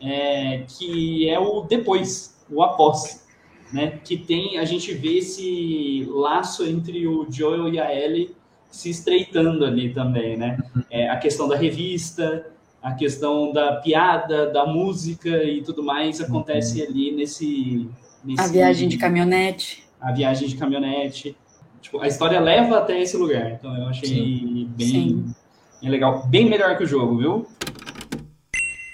[0.00, 3.24] É, que é o depois, o após.
[3.72, 3.98] Né?
[4.04, 8.36] Que tem, a gente vê esse laço entre o Joel e a Ellie
[8.70, 10.58] se estreitando ali também, né?
[10.90, 12.46] É, a questão da revista,
[12.84, 17.88] a questão da piada, da música e tudo mais acontece ali nesse,
[18.22, 19.82] nesse A viagem de caminhonete.
[19.98, 21.34] a viagem de caminhonete.
[21.80, 23.52] Tipo, a história leva até esse lugar.
[23.52, 25.34] Então eu achei bem, Sim.
[25.80, 26.26] bem legal.
[26.26, 27.46] Bem melhor que o jogo, viu?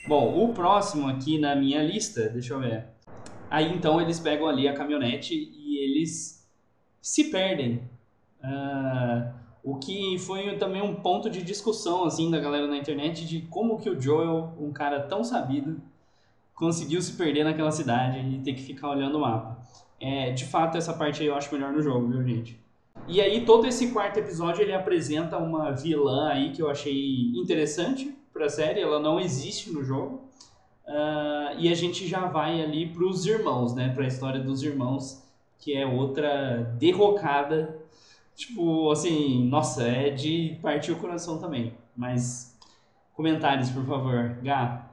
[0.07, 2.85] Bom, o próximo aqui na minha lista, deixa eu ver.
[3.51, 6.49] Aí então eles pegam ali a caminhonete e eles
[7.03, 7.83] se perdem.
[8.41, 13.43] Ah, o que foi também um ponto de discussão assim da galera na internet de
[13.43, 15.81] como que o Joel, um cara tão sabido,
[16.55, 19.59] conseguiu se perder naquela cidade e ter que ficar olhando o mapa.
[20.01, 22.59] É, de fato, essa parte aí eu acho melhor no jogo, viu, gente?
[23.07, 28.15] E aí, todo esse quarto episódio, ele apresenta uma vilã aí que eu achei interessante
[28.33, 28.81] pra série.
[28.81, 30.23] Ela não existe no jogo.
[30.87, 33.93] Ah, e a gente já vai ali pros irmãos, né?
[33.95, 35.23] Pra história dos irmãos,
[35.59, 37.80] que é outra derrocada.
[38.41, 41.75] Tipo, assim, nossa, é de partir o coração também.
[41.95, 42.57] Mas,
[43.13, 44.39] comentários, por favor.
[44.43, 44.91] Gá.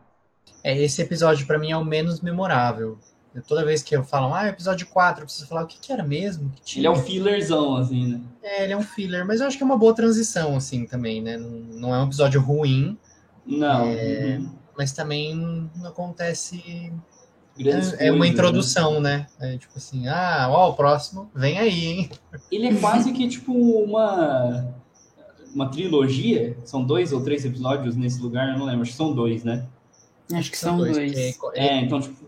[0.61, 2.99] É, esse episódio pra mim é o menos memorável.
[3.47, 6.03] Toda vez que eu falo, ah, episódio 4, eu preciso falar o que, que era
[6.03, 6.51] mesmo?
[6.57, 6.81] Que tinha?
[6.81, 8.21] Ele é um fillerzão, assim, né?
[8.43, 11.21] É, ele é um filler, mas eu acho que é uma boa transição, assim, também,
[11.21, 11.37] né?
[11.37, 12.97] Não, não é um episódio ruim,
[13.45, 13.85] Não.
[13.85, 14.51] É, uhum.
[14.77, 16.91] mas também não acontece.
[17.57, 18.27] Grandes É, é uma coisas, né?
[18.27, 19.27] introdução, né?
[19.39, 22.09] É tipo assim, ah, ó, o próximo, vem aí, hein?
[22.51, 24.73] Ele é quase que tipo uma
[25.53, 26.55] uma trilogia.
[26.65, 28.81] São dois ou três episódios nesse lugar, eu não lembro.
[28.83, 29.65] Acho que são dois, né?
[30.33, 31.35] Acho que são dois.
[31.39, 32.25] porque é- É, então tipo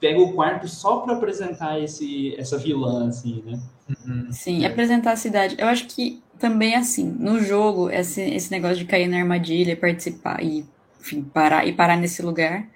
[0.00, 3.60] pega o quarto só pra apresentar esse essa vilã assim, né?
[4.04, 4.28] Uhum.
[4.32, 5.54] Sim, apresentar a cidade.
[5.58, 10.42] Eu acho que também assim, no jogo, esse, esse negócio de cair na armadilha, participar
[10.42, 10.64] e,
[11.00, 12.66] enfim, parar e parar nesse lugar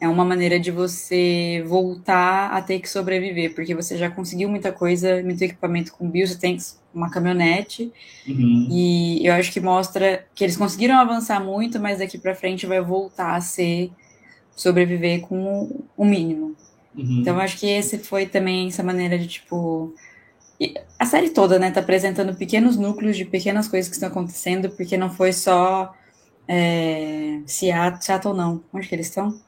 [0.00, 4.72] é uma maneira de você voltar a ter que sobreviver, porque você já conseguiu muita
[4.72, 6.58] coisa, muito equipamento com bio, você tem
[6.92, 7.92] uma caminhonete,
[8.28, 8.68] Uhum.
[8.70, 12.80] e eu acho que mostra que eles conseguiram avançar muito, mas daqui pra frente vai
[12.80, 13.90] voltar a ser
[14.56, 16.54] sobreviver com o mínimo.
[16.96, 17.18] Uhum.
[17.20, 19.94] Então, eu acho que esse foi também essa maneira de, tipo.
[20.98, 24.96] A série toda, né, tá apresentando pequenos núcleos de pequenas coisas que estão acontecendo, porque
[24.96, 25.92] não foi só
[26.48, 28.62] é, Seattle, Seattle, não.
[28.72, 29.40] Onde que eles estão?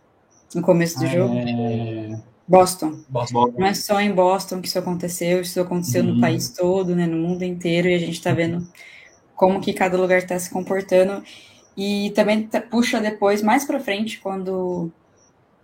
[0.56, 1.34] No começo do jogo?
[1.36, 2.18] É...
[2.48, 3.00] Boston.
[3.08, 3.52] Boston.
[3.58, 6.14] Não é só em Boston que isso aconteceu, isso aconteceu Uhum.
[6.14, 8.66] no país todo, né, no mundo inteiro, e a gente tá vendo
[9.34, 11.22] como que cada lugar está se comportando.
[11.76, 14.90] E também tá- puxa depois, mais pra frente, quando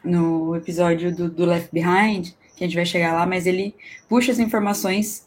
[0.05, 3.74] no episódio do, do Left Behind, que a gente vai chegar lá, mas ele
[4.09, 5.26] puxa as informações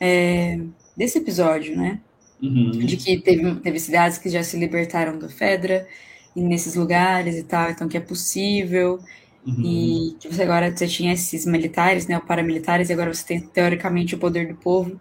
[0.00, 0.58] é,
[0.96, 2.00] desse episódio, né?
[2.42, 2.70] Uhum.
[2.70, 5.86] De que teve, teve cidades que já se libertaram do Fedra,
[6.42, 8.98] nesses lugares e tal, então que é possível.
[9.46, 9.62] Uhum.
[9.62, 13.40] E que você agora você tinha esses militares, né, o paramilitares, e agora você tem
[13.40, 14.98] teoricamente o poder do povo,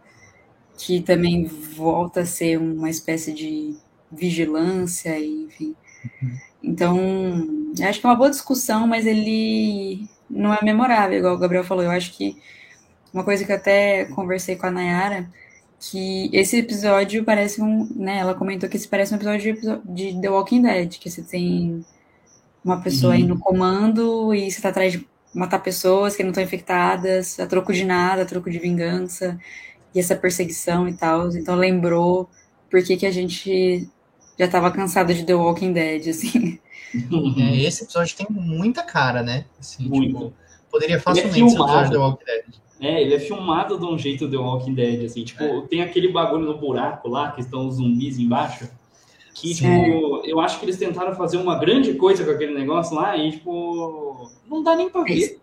[0.78, 3.76] que também volta a ser uma espécie de
[4.12, 5.76] vigilância, e, enfim.
[6.62, 6.98] Então,
[7.78, 11.63] eu acho que é uma boa discussão, mas ele não é memorável, igual o Gabriel
[11.63, 11.84] falou.
[11.84, 12.38] Eu acho que
[13.13, 15.30] uma coisa que eu até conversei com a Nayara,
[15.91, 20.22] que esse episódio parece um, né, ela comentou que esse parece um episódio de, de
[20.22, 21.86] The Walking Dead, que você tem
[22.63, 23.30] uma pessoa aí Uhum.
[23.30, 27.74] no comando e você tá atrás de matar pessoas que não estão infectadas, a troco
[27.74, 29.38] de nada, a troco de vingança,
[29.93, 31.30] e essa perseguição e tal.
[31.36, 32.30] Então lembrou
[32.69, 33.89] por que que a gente
[34.39, 36.60] já tava cansado de The Walking Dead, assim.
[37.39, 39.46] É, esse episódio tem muita cara, né?
[39.60, 40.06] Assim, Muito.
[40.10, 40.34] tipo,
[40.69, 41.72] poderia facilmente ser o filmado.
[41.72, 42.46] episódio do Walking Dead.
[42.79, 46.45] É, ele é filmado de um jeito The Walking Dead, assim, tipo, tem aquele bagulho
[46.45, 48.69] no buraco lá, que estão os zumbis embaixo,
[49.33, 49.83] que, Sim.
[49.83, 53.31] tipo, eu acho que eles tentaram fazer uma grande coisa com aquele negócio lá e,
[53.31, 55.39] tipo, não dá nem pra ver.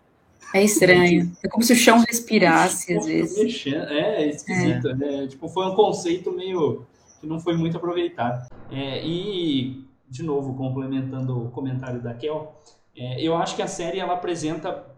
[0.53, 1.31] É estranho.
[1.43, 3.41] É como se o chão respirasse, às vezes.
[3.41, 3.83] mexendo.
[3.87, 4.89] É, é esquisito.
[4.89, 5.27] É.
[5.27, 6.85] tipo, foi um conceito meio
[7.21, 8.47] que não foi muito aproveitado.
[8.69, 12.53] É, e, de novo, complementando o comentário da Kel,
[12.95, 14.90] É, eu acho que a série ela apresenta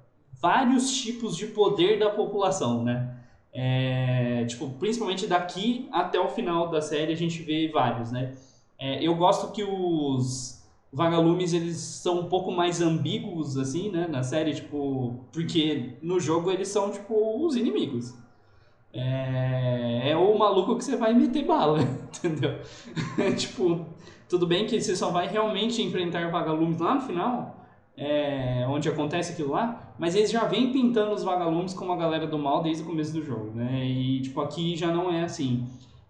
[0.44, 3.16] vários tipos de poder da população, né?
[3.54, 8.34] É, tipo, principalmente daqui até o final da série a gente vê vários, né?
[8.78, 14.22] É, eu gosto que os vagalumes eles são um pouco mais ambíguos assim, né, na
[14.22, 18.14] série, tipo, porque no jogo eles são tipo os inimigos.
[18.92, 21.80] É, é o maluco que você vai meter bala,
[22.18, 22.60] entendeu?
[23.38, 23.86] tipo,
[24.28, 29.32] tudo bem que você só vai realmente enfrentar vagalumes lá no final, é, onde acontece
[29.32, 32.84] aquilo lá, mas eles já vêm pintando os vagalumes como a galera do mal desde
[32.84, 33.86] o começo do jogo, né?
[33.86, 35.68] E tipo aqui já não é assim.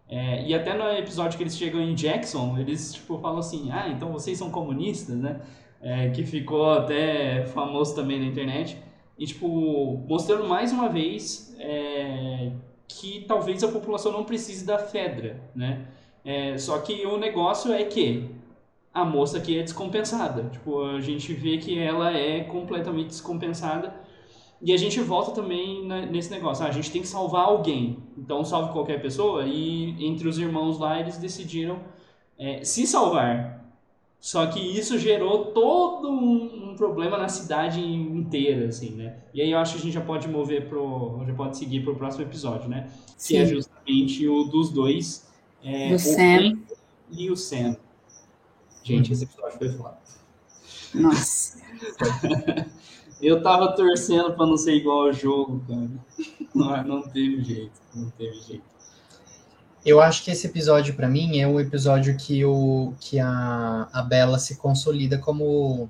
[0.08, 3.90] É, e até no episódio que eles chegam em Jackson, eles tipo falam assim, ah,
[3.90, 5.42] então vocês são comunistas, né?
[5.82, 8.78] É, que ficou até famoso também na internet.
[9.18, 12.52] E tipo, mostrando mais uma vez é,
[12.88, 15.88] que talvez a população não precise da Fedra, né?
[16.26, 18.30] É, só que o negócio é que
[18.94, 20.50] a moça aqui é descompensada.
[20.52, 23.94] Tipo, a gente vê que ela é completamente descompensada.
[24.62, 26.64] E a gente volta também nesse negócio.
[26.64, 27.98] Ah, a gente tem que salvar alguém.
[28.18, 29.46] Então salve qualquer pessoa.
[29.46, 31.80] E entre os irmãos lá, eles decidiram
[32.38, 33.62] é, se salvar.
[34.20, 39.18] Só que isso gerou todo um, um, problema na cidade inteira, assim, né?
[39.34, 41.22] E aí eu acho que a gente já pode mover pro.
[41.28, 42.90] Já pode seguir pro próximo episódio, né?
[43.18, 43.34] Sim.
[43.34, 45.30] Que é justamente o dos dois.
[45.62, 46.58] É, o Sam.
[47.12, 47.76] E o Sam.
[48.84, 49.98] Gente, esse episódio foi foda.
[50.94, 51.58] Nossa.
[53.22, 55.90] Eu tava torcendo pra não ser igual ao jogo, cara.
[56.54, 58.64] Não, não teve jeito, não teve jeito.
[59.86, 64.02] Eu acho que esse episódio, para mim, é o episódio que, o, que a, a
[64.02, 65.90] Bella se consolida como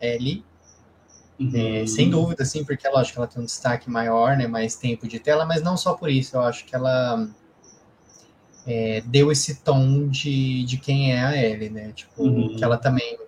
[0.00, 0.42] Ellie.
[1.38, 1.52] Uhum.
[1.54, 5.18] É, sem dúvida, sim, porque lógico ela tem um destaque maior, né, mais tempo de
[5.18, 7.26] tela, mas não só por isso, eu acho que ela
[8.66, 12.56] é, deu esse tom de, de quem é a Ellie, né, tipo, uhum.
[12.56, 13.18] que ela também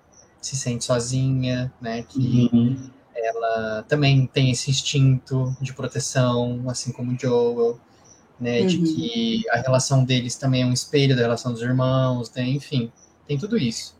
[0.40, 2.90] se sente sozinha, né, que uhum
[3.22, 7.78] ela também tem esse instinto de proteção, assim como o Joel,
[8.40, 8.60] né?
[8.60, 8.66] Uhum.
[8.66, 12.42] De que a relação deles também é um espelho da relação dos irmãos, né?
[12.48, 12.90] Enfim,
[13.26, 13.96] tem tudo isso.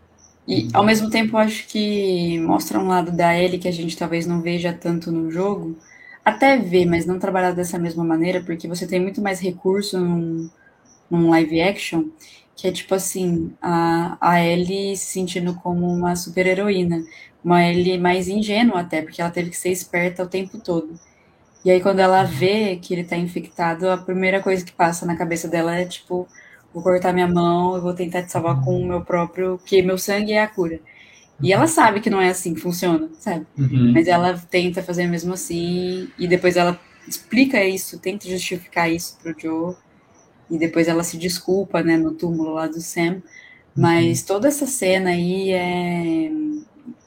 [0.46, 4.26] E ao mesmo tempo, acho que mostra um lado da Ellie que a gente talvez
[4.26, 5.78] não veja tanto no jogo.
[6.24, 10.50] Até vê, mas não trabalhar dessa mesma maneira, porque você tem muito mais recurso num,
[11.18, 12.06] num live action,
[12.56, 17.02] que é tipo assim, a, a Ellie se sentindo como uma super heroína
[17.44, 20.98] uma Ellie mais ingênua até, porque ela teve que ser esperta o tempo todo.
[21.64, 25.16] E aí quando ela vê que ele tá infectado, a primeira coisa que passa na
[25.16, 26.26] cabeça dela é tipo,
[26.72, 29.98] vou cortar minha mão, eu vou tentar te salvar com o meu próprio, que meu
[29.98, 30.80] sangue é a cura.
[31.40, 33.46] E ela sabe que não é assim que funciona, sabe?
[33.58, 33.92] Uhum.
[33.92, 39.34] Mas ela tenta fazer mesmo assim, e depois ela explica isso, tenta justificar isso pro
[39.38, 39.74] Joe,
[40.52, 43.22] e depois ela se desculpa, né, no túmulo lá do Sam.
[43.74, 44.26] Mas uhum.
[44.26, 46.30] toda essa cena aí é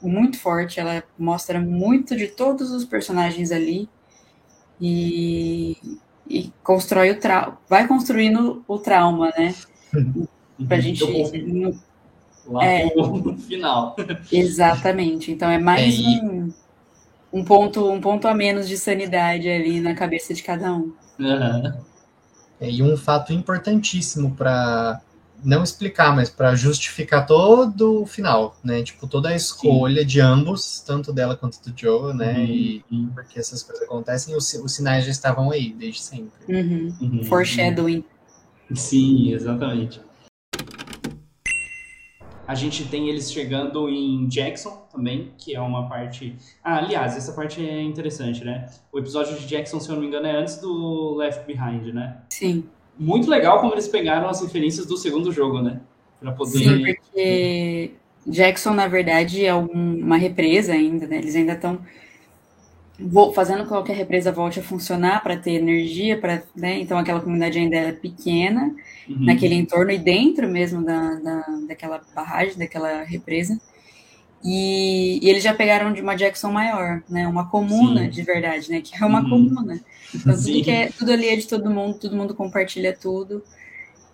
[0.02, 3.88] muito forte, ela mostra muito de todos os personagens ali
[4.80, 5.76] e,
[6.28, 9.54] e constrói o trauma, vai construindo o trauma, né?
[10.66, 11.04] Pra gente
[11.42, 11.78] no,
[12.48, 13.94] lá é, no final.
[14.32, 15.30] Exatamente.
[15.30, 16.52] Então é mais é, um,
[17.32, 20.92] um ponto um ponto a menos de sanidade ali na cabeça de cada um.
[21.20, 21.95] Uhum.
[22.60, 25.00] É, e um fato importantíssimo para
[25.44, 28.82] não explicar, mas para justificar todo o final, né?
[28.82, 30.06] Tipo, toda a escolha Sim.
[30.06, 32.34] de ambos, tanto dela quanto do Joe, né?
[32.34, 32.44] Uhum.
[32.44, 36.30] E, e porque essas coisas acontecem, os, os, sinais já estavam aí desde sempre.
[36.48, 36.94] Uhum.
[37.00, 37.24] Uhum.
[37.24, 38.04] Foreshadowing.
[38.74, 40.00] Sim, exatamente.
[42.46, 46.36] A gente tem eles chegando em Jackson também, que é uma parte.
[46.62, 48.68] Ah, aliás, essa parte é interessante, né?
[48.92, 52.18] O episódio de Jackson, se eu não me engano, é antes do Left Behind, né?
[52.30, 52.64] Sim
[52.98, 55.80] muito legal como eles pegaram as referências do segundo jogo, né?
[56.18, 56.58] Pra poder.
[56.58, 57.92] Sim, porque
[58.26, 61.18] Jackson, na verdade, é uma represa ainda, né?
[61.18, 61.78] Eles ainda estão
[63.34, 66.80] fazendo com que a represa volte a funcionar para ter energia, para, né?
[66.80, 68.74] Então aquela comunidade ainda é pequena
[69.08, 69.24] uhum.
[69.24, 73.60] naquele entorno e dentro mesmo da, da, daquela barragem, daquela represa.
[74.42, 77.26] E, e, eles já pegaram de uma Jackson maior, né?
[77.26, 78.10] Uma comuna Sim.
[78.10, 78.80] de verdade, né?
[78.80, 79.30] Que é uma uhum.
[79.30, 79.80] comuna.
[80.14, 83.42] Então tudo, que é, tudo ali é de todo mundo, todo mundo compartilha tudo.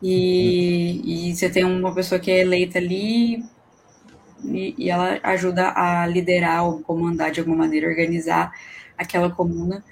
[0.02, 3.44] E, e você tem uma pessoa que é eleita ali
[4.44, 8.52] e, e, ela ajuda a liderar ou comandar de alguma maneira, organizar
[8.96, 9.84] aquela comuna.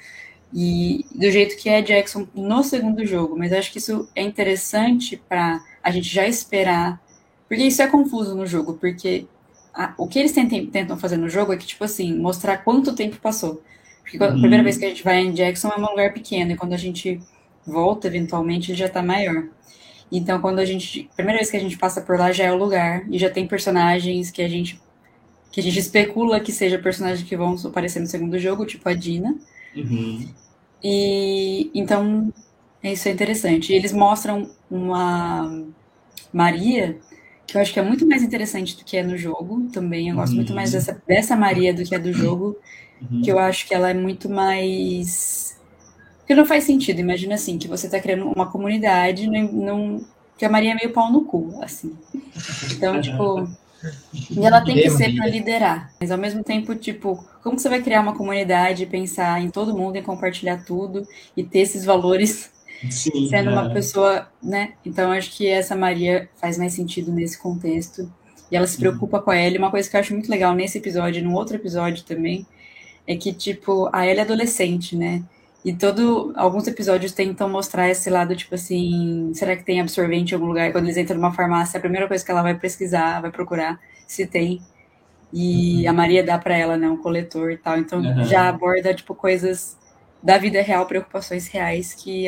[0.53, 5.17] E do jeito que é Jackson no segundo jogo, mas acho que isso é interessante
[5.29, 7.01] para a gente já esperar,
[7.49, 9.27] porque isso é confuso no jogo, porque
[9.73, 12.95] a, o que eles tentem, tentam fazer no jogo é que, tipo assim, mostrar quanto
[12.95, 13.63] tempo passou.
[14.03, 16.57] Porque a primeira vez que a gente vai em Jackson é um lugar pequeno, e
[16.57, 17.21] quando a gente
[17.65, 19.45] volta, eventualmente, ele já tá maior.
[20.13, 21.09] Então, quando a gente.
[21.13, 23.31] A primeira vez que a gente passa por lá já é o lugar, e já
[23.31, 24.81] tem personagens que a gente
[25.53, 28.95] que a gente especula que seja personagens que vão aparecer no segundo jogo, tipo a
[28.95, 29.37] Dina.
[29.75, 30.29] Uhum.
[30.83, 32.33] E então
[32.83, 33.73] isso é interessante.
[33.73, 35.65] E eles mostram uma
[36.33, 36.99] Maria
[37.47, 40.09] que eu acho que é muito mais interessante do que é no jogo também.
[40.09, 42.57] Eu gosto muito mais dessa, dessa Maria do que a do jogo,
[43.11, 43.23] Uhum.
[43.23, 45.59] que eu acho que ela é muito mais.
[46.31, 47.01] Porque não faz sentido.
[47.01, 50.07] Imagina assim, que você tá criando uma comunidade não, não...
[50.39, 51.93] que a Maria é meio pau no cu, assim.
[52.71, 53.51] Então, tipo.
[54.31, 55.93] E ela tem que ser para liderar.
[55.99, 59.77] Mas ao mesmo tempo, tipo, como que você vai criar uma comunidade, pensar em todo
[59.77, 61.05] mundo, em compartilhar tudo
[61.37, 62.53] e ter esses valores
[62.89, 63.75] Sim, sendo uma é.
[63.75, 64.75] pessoa, né?
[64.87, 68.09] Então acho que essa Maria faz mais sentido nesse contexto.
[68.53, 69.59] E ela se preocupa com a Ellie.
[69.59, 72.47] Uma coisa que eu acho muito legal nesse episódio, e num outro episódio também,
[73.05, 75.25] é que, tipo, a Ellie é adolescente, né?
[75.65, 80.35] E todo, alguns episódios tentam mostrar esse lado, tipo assim, será que tem absorvente em
[80.35, 80.73] algum lugar?
[80.73, 84.27] Quando eles entram numa farmácia, a primeira coisa que ela vai pesquisar, vai procurar se
[84.27, 84.63] tem.
[85.33, 87.79] E a Maria dá pra ela, né, um coletor e tal.
[87.79, 88.25] Então Uhum.
[88.25, 89.79] já aborda, tipo, coisas
[90.23, 92.27] da vida real, preocupações reais que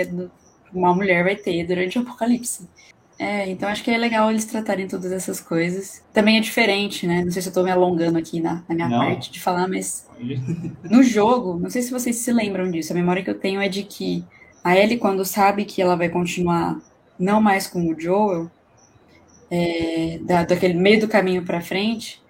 [0.73, 2.69] uma mulher vai ter durante o apocalipse.
[3.25, 6.03] É, então acho que é legal eles tratarem todas essas coisas.
[6.13, 7.23] Também é diferente, né?
[7.25, 8.99] Não sei se eu tô me alongando aqui na, na minha Não.
[8.99, 10.11] parte de falar, mas
[10.89, 13.69] no jogo, não sei se vocês se lembram disso, a memória que eu tenho é
[13.69, 14.29] de que
[14.65, 16.81] a Ellie, quando sabe que ela vai continuar
[17.19, 18.51] não mais com o Joel,
[19.85, 22.23] é, da, daquele meio do caminho pra frente,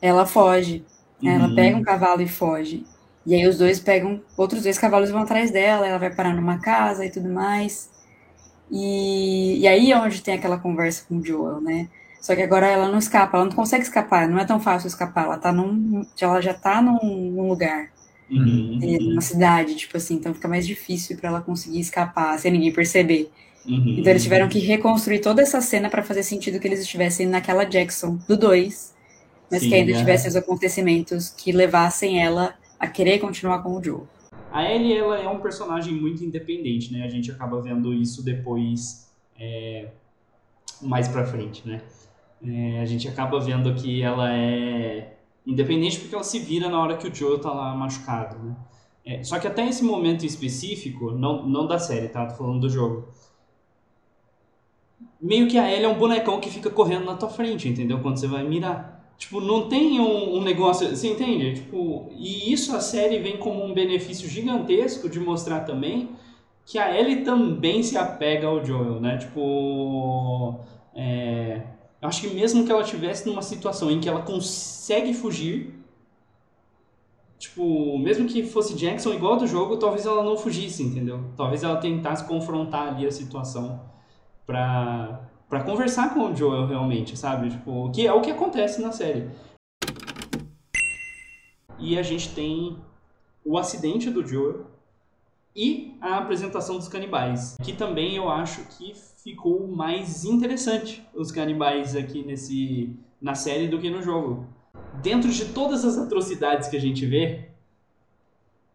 [0.00, 0.86] ela foge.
[1.22, 1.34] né?
[1.34, 1.54] Ela Uhum.
[1.54, 2.86] pega um cavalo e foge.
[3.26, 6.60] E aí os dois pegam, outros dois cavalos vão atrás dela, ela vai parar numa
[6.60, 7.90] casa e tudo mais.
[8.70, 11.88] E, e aí é onde tem aquela conversa com o Joel, né?
[12.20, 15.24] Só que agora ela não escapa, ela não consegue escapar, não é tão fácil escapar,
[15.24, 17.90] ela tá num, ela já tá num, num lugar,
[18.30, 18.78] Uhum.
[18.82, 22.72] é, numa cidade, tipo assim, então fica mais difícil pra ela conseguir escapar sem ninguém
[22.72, 23.30] perceber.
[23.66, 23.96] Uhum.
[23.98, 27.64] Então eles tiveram que reconstruir toda essa cena pra fazer sentido que eles estivessem naquela
[27.64, 28.94] Jackson do 2,
[29.50, 29.94] mas Sim, que ainda é.
[29.94, 34.02] tivesse os acontecimentos que levassem ela a querer continuar com o Joe.
[34.50, 37.04] A Ellie, ela é um personagem muito independente, né?
[37.04, 39.88] A gente acaba vendo isso depois, é,
[40.80, 41.82] mais pra frente, né?
[42.42, 46.96] É, a gente acaba vendo que ela é independente porque ela se vira na hora
[46.96, 48.56] que o Joe tá lá machucado, né?
[49.04, 52.26] É, só que até esse momento específico, não, não da série, tá?
[52.26, 53.08] Tô falando do jogo.
[55.20, 58.00] Meio que a Ellie é um bonecão que fica correndo na tua frente, entendeu?
[58.00, 58.97] Quando você vai mirar.
[59.18, 60.88] Tipo, não tem um, um negócio.
[60.88, 61.56] Você entende?
[61.56, 66.10] Tipo, e isso a série vem como um benefício gigantesco de mostrar também
[66.64, 69.18] que a Ellie também se apega ao Joel, né?
[69.18, 70.60] Tipo.
[70.94, 71.62] É,
[72.00, 75.74] acho que mesmo que ela estivesse numa situação em que ela consegue fugir.
[77.38, 81.24] Tipo, mesmo que fosse Jackson igual do jogo, talvez ela não fugisse, entendeu?
[81.36, 83.80] Talvez ela tentasse confrontar ali a situação
[84.44, 87.50] pra, pra conversar com o Joel realmente, sabe?
[87.50, 89.30] Tipo, que é o que acontece na série.
[91.78, 92.76] E a gente tem
[93.44, 94.66] o acidente do Joel
[95.54, 101.96] e a apresentação dos canibais, que também eu acho que ficou mais interessante os canibais
[101.96, 104.46] aqui nesse na série do que no jogo.
[105.02, 107.48] Dentro de todas as atrocidades que a gente vê,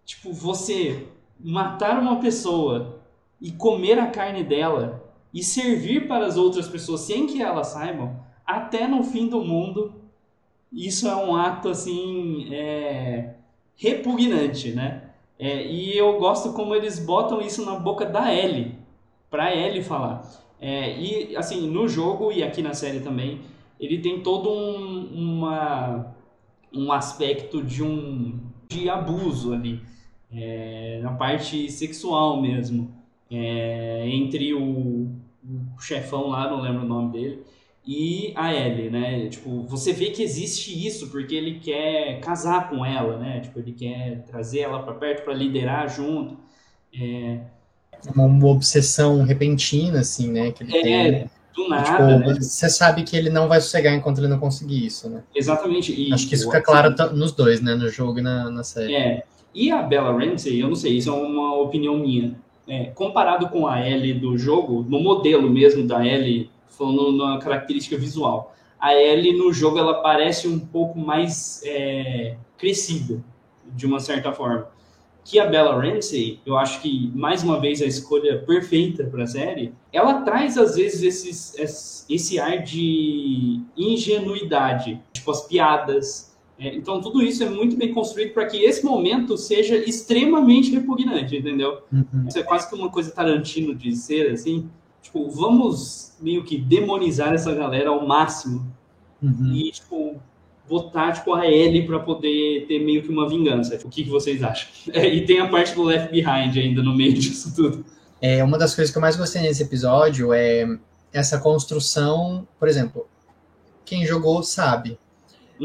[0.05, 1.07] tipo, você
[1.39, 3.01] matar uma pessoa
[3.39, 5.03] e comer a carne dela
[5.34, 9.93] e servir para as outras pessoas sem que elas saibam, até no fim do mundo,
[10.71, 13.36] isso é um ato assim é,
[13.75, 15.09] repugnante, né?
[15.39, 18.75] É, e eu gosto como eles botam isso na boca da Ellie,
[19.29, 20.21] pra Ellie falar.
[20.59, 23.41] É, e assim, no jogo e aqui na série também,
[23.79, 26.15] ele tem todo um, uma,
[26.73, 29.81] um aspecto de um de abuso ali,
[30.31, 32.91] é, na parte sexual mesmo,
[33.29, 35.11] é, entre o,
[35.78, 37.44] o chefão lá, não lembro o nome dele,
[37.86, 39.28] e a Ellie, né?
[39.30, 43.41] Tipo, você vê que existe isso porque ele quer casar com ela, né?
[43.41, 46.38] Tipo, ele quer trazer ela para perto para liderar junto.
[46.94, 47.41] É,
[48.16, 50.52] Uma, uma obsessão repentina, assim, né?
[50.52, 50.94] Que ele tem.
[50.98, 52.36] é do E, nada, tipo, né?
[52.39, 55.24] você sabe que ele não vai sossegar enquanto ele não conseguir isso, né?
[55.34, 55.94] Exatamente.
[55.94, 57.76] E, Acho que isso fica claro nos dois, né?
[57.76, 58.94] No jogo e na, na série.
[58.94, 59.24] É.
[59.54, 62.39] E a Bella Ramsey, eu não sei, isso é uma opinião minha.
[62.68, 67.97] É, comparado com a Ellie do jogo, no modelo mesmo da Ellie, falando na característica
[67.97, 73.24] visual, a Ellie no jogo ela parece um pouco mais é, crescida,
[73.66, 74.68] de uma certa forma.
[75.24, 79.28] Que a Bella Ramsey, eu acho que, mais uma vez, a escolha perfeita para a
[79.28, 87.22] série, ela traz, às vezes, esses, esse, ar de ingenuidade, tipo as piadas, então, tudo
[87.22, 91.82] isso é muito bem construído para que esse momento seja extremamente repugnante, entendeu?
[91.91, 92.28] Uhum.
[92.28, 94.70] Isso é quase que uma coisa Tarantino de ser, assim.
[95.01, 98.72] Tipo, vamos meio que demonizar essa galera ao máximo.
[99.22, 99.51] Uhum.
[99.54, 100.22] E, tipo,
[100.70, 103.76] botar tipo, a Ellie pra poder ter meio que uma vingança.
[103.84, 104.70] O que, que vocês acham?
[104.93, 107.86] É, e tem a parte do Left Behind ainda no meio disso tudo.
[108.22, 110.66] É, uma das coisas que eu mais gostei nesse episódio é
[111.12, 113.08] essa construção, por exemplo,
[113.86, 114.97] quem jogou sabe,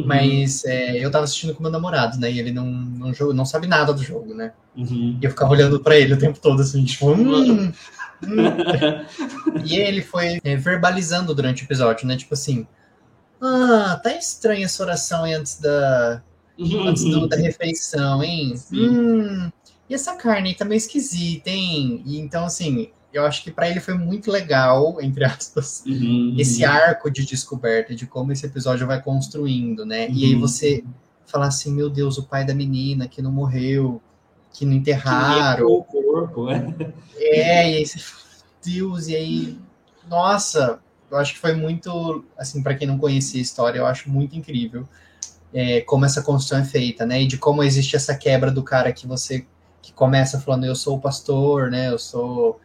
[0.01, 3.35] Uhum, mas é, eu tava assistindo com meu namorado, né, e ele não, não, joga,
[3.35, 5.19] não sabe nada do jogo, né, uhum.
[5.21, 7.73] e eu ficava olhando pra ele o tempo todo, assim, tipo, hum, hum.
[9.65, 12.67] E ele foi é, verbalizando durante o episódio, né, tipo assim,
[13.41, 16.23] ah, tá estranha essa oração aí antes da,
[16.59, 18.57] antes do- da refeição, hein?
[18.57, 18.89] Sim.
[18.89, 19.53] Hum,
[19.89, 22.03] e essa carne aí tá meio esquisita, hein?
[22.05, 26.65] E então, assim, eu acho que pra ele foi muito legal, entre aspas, Uhum, esse
[26.65, 30.09] arco de descoberta de como esse episódio vai construindo, né?
[30.11, 30.41] E aí Uhum.
[30.41, 30.85] você
[31.27, 34.01] fala assim, meu Deus, o pai da menina que não morreu,
[34.53, 35.65] que não que enterraram.
[35.65, 36.75] limpou o corpo, é.
[37.17, 38.23] É, e aí você fala,
[38.65, 39.59] Deus, e aí,
[40.09, 40.81] nossa,
[41.11, 44.37] eu acho que foi muito, assim, para quem não conhecia a história, eu acho muito
[44.37, 44.87] incrível
[45.53, 47.23] é, como essa construção é feita, né?
[47.23, 49.47] E de como existe essa quebra do cara que você
[49.83, 51.89] que começa falando, eu sou o pastor, né?
[51.89, 52.61] Eu sou,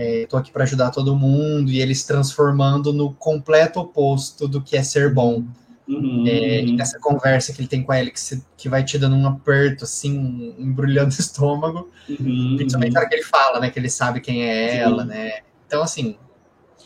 [0.00, 4.62] é, tô aqui para ajudar todo mundo, e ele se transformando no completo oposto do
[4.62, 5.42] que é ser bom.
[5.88, 6.76] Uhum, É, uhum.
[6.76, 10.18] nessa conversa que ele tem com que, se- que vai te dando um aperto, assim,
[10.18, 11.88] um- embrulhando o estômago.
[12.08, 13.70] Uhum, Principalmente na hora que ele fala, né?
[13.70, 14.76] Que ele sabe quem é Sim.
[14.76, 15.38] ela, né?
[15.66, 16.16] Então, assim,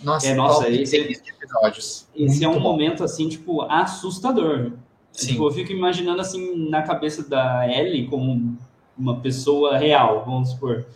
[0.05, 2.07] nossa, É, nossa, esse- 10 de episódios.
[2.15, 2.61] Esse é um bom.
[2.61, 4.73] momento, assim, tipo, assustador.
[5.13, 5.29] Sim.
[5.33, 8.57] Tipo, eu fico imaginando, assim, na cabeça da Ellie como
[8.97, 10.87] uma pessoa real, vamos supor.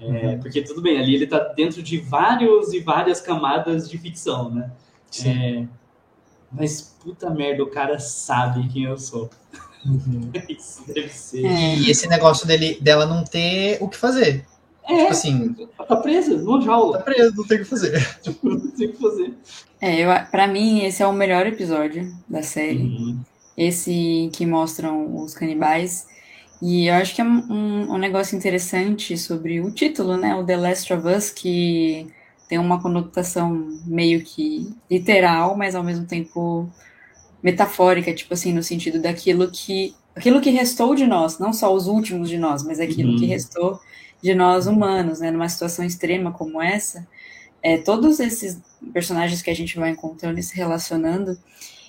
[0.00, 0.40] É, Uhum.
[0.40, 4.70] Porque tudo bem, ali ele tá dentro de vários e várias camadas de ficção, né?
[5.10, 5.28] Sim.
[5.30, 5.68] É,
[6.52, 9.28] mas, puta merda, o cara sabe quem eu sou.
[9.84, 10.30] Uhum.
[10.48, 11.44] Isso deve ser.
[11.44, 11.74] É.
[11.76, 14.44] E esse negócio dele, dela não ter o que fazer.
[14.84, 15.54] É, Tipo assim,
[15.86, 16.98] tá presa, numa tá jaula.
[17.00, 18.18] preso, não tem o que fazer.
[18.42, 19.34] Não tem o que fazer.
[19.80, 22.78] É, eu, pra mim, esse é o melhor episódio da série.
[22.82, 23.20] Uhum.
[23.56, 26.06] Esse que mostram os canibais.
[26.62, 30.34] E eu acho que é um, um- negócio interessante sobre o título, né?
[30.34, 32.06] O The Last of Us, que
[32.48, 33.50] tem uma conotação
[33.86, 36.68] meio que literal, mas ao mesmo tempo
[37.42, 41.86] metafórica, tipo assim, no sentido daquilo que aquilo que restou de nós, não só os
[41.88, 43.16] últimos de nós, mas aquilo Uhum.
[43.16, 43.80] que restou
[44.22, 45.30] de nós humanos, né?
[45.30, 47.06] Numa situação extrema como essa,
[47.62, 48.60] é, todos esses
[48.92, 51.38] personagens que a gente vai encontrando e se relacionando,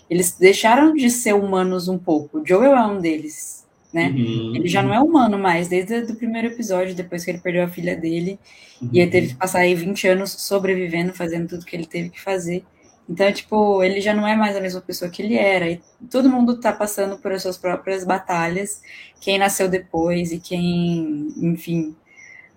[0.10, 2.40] eles deixaram de ser humanos um pouco.
[2.40, 3.61] O Joel é um deles,
[3.94, 4.08] né?
[4.08, 4.56] Uhum.
[4.56, 7.68] Ele já não é humano mais, desde o primeiro episódio, depois que ele perdeu a
[7.68, 8.40] filha dele.
[8.82, 8.90] Uhum.
[8.94, 12.22] E ele teve que passar aí 20 anos sobrevivendo, fazendo tudo que ele teve que
[12.22, 12.64] fazer.
[13.10, 15.70] Então, tipo, ele já não é mais a mesma pessoa que ele era.
[15.70, 18.82] E todo mundo tá passando por as suas próprias batalhas.
[19.20, 21.96] Quem nasceu depois e quem, enfim,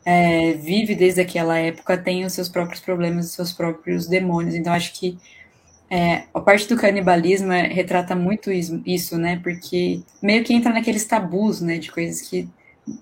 [0.05, 4.55] é, vive desde aquela época tem os seus próprios problemas, os seus próprios demônios.
[4.55, 5.18] Então, acho que
[5.91, 9.41] é, a parte do canibalismo é- retrata muito isso, né?
[9.43, 11.78] Porque meio que entra naqueles tabus, né?
[11.78, 12.53] De coisas que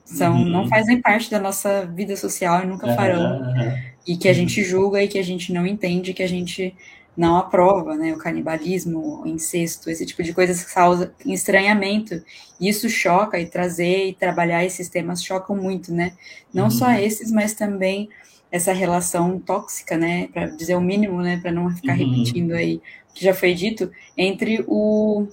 [0.05, 0.51] são, Uhum.
[0.51, 4.63] não fazem parte da nossa vida social e nunca farão Aham, e que a gente
[4.65, 6.77] julga e que a gente não entende, que a gente
[7.17, 8.13] não aprova, né?
[8.15, 12.15] O canibalismo, o incesto, esse tipo de coisas que causa estranhamento.
[12.61, 16.17] E isso choca e trazer e trabalhar esses temas chocam muito, né?
[16.53, 16.71] Não Uhum.
[16.71, 18.09] só esses, mas também
[18.53, 20.29] essa relação tóxica, né?
[20.29, 21.39] Para dizer o mínimo, né?
[21.43, 21.95] Para não ficar Uhum.
[21.95, 25.29] repetindo aí o que já foi dito entre o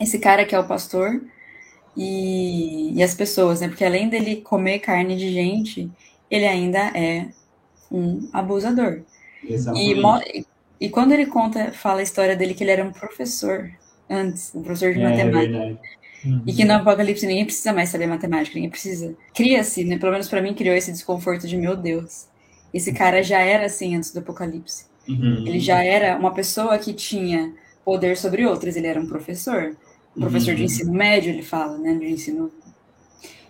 [0.00, 1.22] esse cara que é o pastor
[1.96, 3.68] e, e as pessoas, né?
[3.68, 5.92] Porque além dele comer carne de gente,
[6.30, 7.32] ele ainda é
[7.90, 9.04] um abusador.
[9.72, 10.26] E, Exatamente.
[10.40, 10.46] e-
[10.80, 13.70] e quando ele conta, fala a história dele que ele era um professor
[14.10, 15.38] antes, um professor de É, matemática.
[15.38, 15.78] verdade.
[16.46, 19.16] E que no apocalipse ninguém precisa mais saber matemática, ninguém precisa.
[19.34, 19.98] Cria-se, né?
[19.98, 22.28] Pelo menos pra mim, criou esse desconforto de meu Deus.
[22.72, 24.86] Esse cara já era assim antes do apocalipse.
[25.08, 25.46] Uhum.
[25.46, 27.54] Ele já era uma pessoa que tinha
[27.84, 29.76] poder sobre outras, ele era um professor.
[30.16, 30.66] Um professor de Uhum.
[30.66, 31.94] ensino médio, ele fala, né?
[31.94, 32.50] De ensino.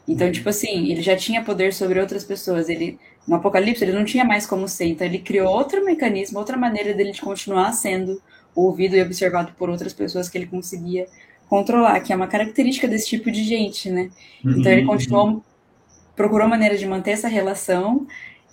[0.08, 2.68] Então, tipo assim, ele já tinha poder sobre outras pessoas.
[2.68, 4.86] Ele, no Apocalipse, ele não tinha mais como ser.
[4.86, 8.20] Então, ele criou outro mecanismo, outra maneira dele de continuar sendo
[8.54, 11.06] ouvido e observado por outras pessoas que ele conseguia
[11.48, 14.10] controlar, que é uma característica desse tipo de gente, né?
[14.54, 14.86] Então, ele Uhum.
[14.86, 15.44] continuou,
[16.16, 18.06] procurou maneira de manter essa relação.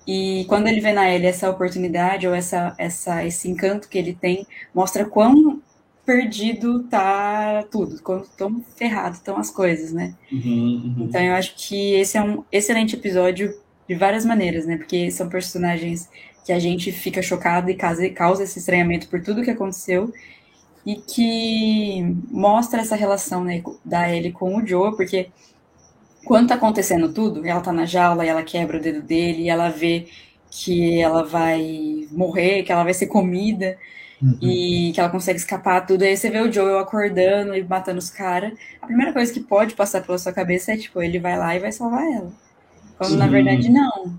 [0.06, 4.14] E quando ele vê na Ellie essa oportunidade ou essa, essa, esse encanto que ele
[4.14, 5.62] tem, mostra quão
[6.06, 10.14] perdido tá tudo, quão tão ferrado estão as coisas, né?
[10.32, 11.06] Uhum, uhum.
[11.08, 14.78] Então eu acho que esse é um excelente episódio de várias maneiras, né?
[14.78, 16.10] Porque são personagens
[16.46, 20.14] que a gente fica chocado e causa, causa esse estranhamento por tudo que aconteceu
[20.86, 25.30] e que mostra essa relação né, da Ellie com o Joe, porque
[26.26, 29.50] quando tá acontecendo tudo, ela tá na jaula e ela quebra o dedo dele e
[29.50, 30.08] ela vê
[30.50, 33.78] que ela vai morrer, que ela vai ser comida.
[34.22, 34.38] Uhum.
[34.42, 36.04] E que ela consegue escapar tudo.
[36.04, 38.54] Aí você vê o Joel acordando e matando os caras.
[38.82, 41.60] A primeira coisa que pode passar pela sua cabeça é, tipo, ele vai lá e
[41.60, 42.32] vai salvar ela.
[42.98, 43.32] Quando na Sim.
[43.32, 44.14] verdade não.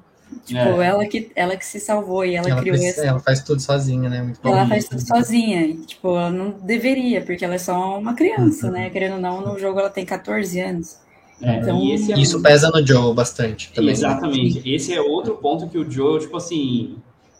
[0.44, 0.86] Tipo, É.
[0.88, 3.08] ela, que, ela que se salvou e ela, Ela, criou precisa- essa.
[3.08, 4.20] ela faz tudo sozinha, né?
[4.22, 4.46] Muito.
[4.46, 5.62] Ela faz tudo sozinha.
[5.62, 8.72] E, tipo, ela não deveria, porque ela é só uma criança, Uhum.
[8.74, 8.90] né?
[8.90, 10.98] Querendo ou não, no jogo ela tem 14 anos.
[11.42, 13.86] É, Então, e esse é Isso pesa no Joe bastante também.
[13.86, 13.92] né?
[13.92, 14.68] Exatamente.
[14.72, 16.96] Esse é outro ponto que o Joe, tipo assim.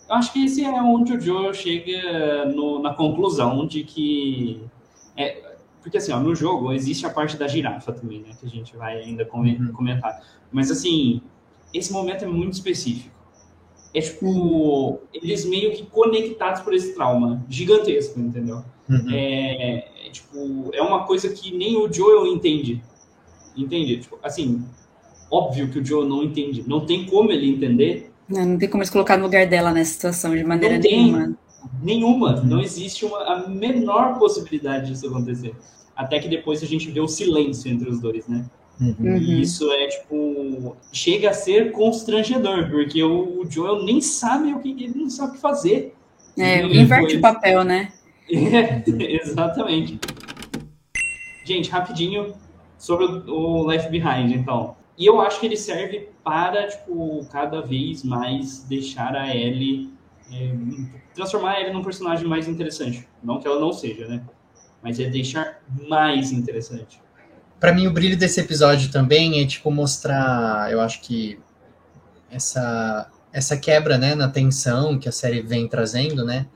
[0.09, 4.61] Eu acho que esse é onde o Joe chega no- na conclusão de que.
[5.16, 8.30] É, porque assim, ó, no jogo existe a parte da girafa também, né?
[8.38, 9.72] Que a gente vai ainda Uhum.
[9.72, 10.22] comentar.
[10.53, 11.20] Mas assim,
[11.72, 13.14] esse momento é muito específico.
[13.95, 18.62] É tipo, eles meio que conectados por esse trauma gigantesco, entendeu?
[18.90, 19.07] Uhum.
[19.11, 22.82] é, é, tipo, é uma coisa que nem o Joel entende.
[23.57, 23.98] Entende?
[23.98, 24.64] Tipo, assim,
[25.30, 26.64] óbvio que o Joel não entende.
[26.66, 29.92] Não tem como ele entender Não, não tem como se colocar no lugar dela nessa
[29.92, 31.05] situação de maneira Não tem.
[31.05, 31.38] nenhuma.
[31.82, 32.36] nenhuma.
[32.36, 32.44] Uhum.
[32.44, 35.55] Não existe uma, a menor possibilidade disso acontecer.
[35.96, 38.44] Até que depois a gente vê o silêncio entre os dois, né?
[38.80, 38.94] Uhum.
[38.98, 39.16] Uhum.
[39.16, 44.59] E isso é, tipo, chega a ser constrangedor, porque o, o Joel nem sabe o
[44.59, 45.94] que ele não sabe o que fazer.
[46.36, 47.92] É, inverte o papel, né?
[48.28, 48.82] É,
[49.22, 50.00] exatamente.
[51.44, 52.34] Gente, rapidinho
[52.85, 54.76] sobre o Left Behind, então.
[54.99, 59.91] E eu acho que ele serve para, tipo, cada vez mais deixar a Ellie.
[60.30, 60.55] é,
[61.14, 63.09] transformar a Ellie num personagem mais interessante.
[63.22, 64.22] Não que ela não seja, né?
[64.82, 67.01] Mas é deixar mais interessante.
[67.59, 71.41] Pra mim, o brilho desse episódio também é, tipo, mostrar, eu acho que
[72.30, 76.47] essa, essa quebra, né, na tensão que a série vem trazendo, né?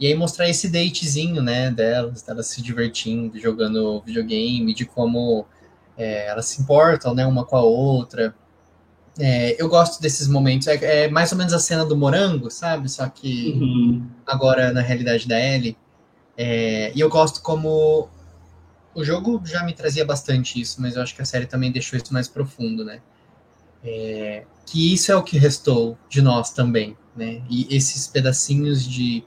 [0.00, 5.46] E aí mostrar esse datezinho, né, delas, delas se divertindo, jogando videogame, de como
[5.96, 8.34] é, elas se importam, né, uma com a outra.
[9.18, 10.66] É, eu gosto desses momentos.
[10.68, 12.88] É, é mais ou menos a cena do morango, sabe?
[12.88, 14.06] Só que Uhum.
[14.26, 15.76] agora na realidade da Ellie.
[16.36, 18.08] É, e eu gosto como
[18.94, 21.98] o jogo já me trazia bastante isso, mas eu acho que a série também deixou
[21.98, 23.00] isso mais profundo, né?
[23.82, 27.42] É, que isso é o que restou de nós também, né?
[27.48, 29.24] E esses pedacinhos de,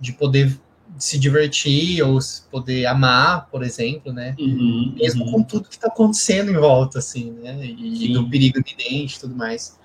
[0.00, 0.58] de poder
[0.98, 4.34] se divertir ou se poder amar, por exemplo, né?
[4.38, 4.94] Uhum.
[4.96, 5.32] Mesmo uhum.
[5.32, 7.64] com tudo que tá acontecendo em volta, assim, né?
[7.64, 8.12] E Sim.
[8.12, 9.78] do perigo iminente e tudo mais.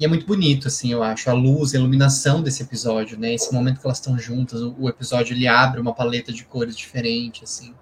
[0.00, 3.34] E é muito bonito, assim, eu acho, a luz, a iluminação desse episódio, né?
[3.34, 6.76] Esse momento que elas estão juntas, o, o episódio ele abre uma paleta de cores
[6.76, 7.74] diferente, assim.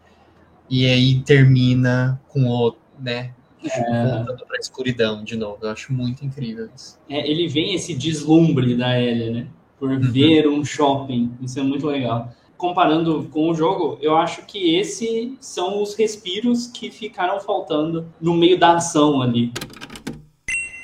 [0.68, 3.32] E aí termina com o, né?
[3.62, 5.58] Voltando pra escuridão de novo.
[5.62, 6.98] Eu acho muito incrível isso.
[7.08, 9.46] É, ele vem esse deslumbre da Ellie, né?
[9.78, 11.32] Por ver um shopping.
[11.42, 12.32] Isso é muito legal.
[12.56, 18.34] Comparando com o jogo, eu acho que esses são os respiros que ficaram faltando no
[18.34, 19.52] meio da ação ali.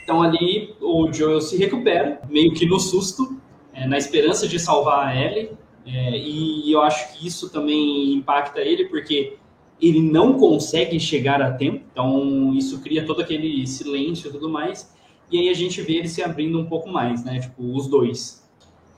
[0.02, 3.36] Então ali o Joel se recupera, meio que no susto,
[3.72, 5.50] é, na esperança de salvar a Ellie.
[5.86, 9.36] É, e eu acho que isso também impacta ele, porque
[9.80, 14.94] ele não consegue chegar a tempo, então isso cria todo aquele silêncio e tudo mais.
[15.30, 17.40] E aí a gente vê ele se abrindo um pouco mais, né?
[17.40, 18.41] Tipo, os dois.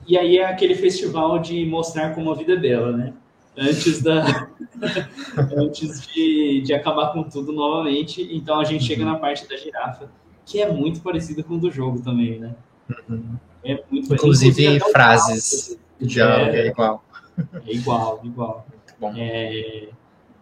[0.07, 3.13] E aí é aquele festival de mostrar como a vida é bela, né?
[3.57, 4.49] Antes da.
[5.57, 8.27] Antes de, de acabar com tudo novamente.
[8.31, 10.09] Então a gente chega na parte da girafa,
[10.45, 12.55] que é muito parecida com o do jogo também, né?
[13.63, 14.13] É muito parecido.
[14.13, 15.77] Inclusive, frases.
[15.99, 16.67] O diálogo é, É.
[16.67, 17.03] igual.
[17.65, 18.67] É igual, igual.
[19.17, 19.89] É,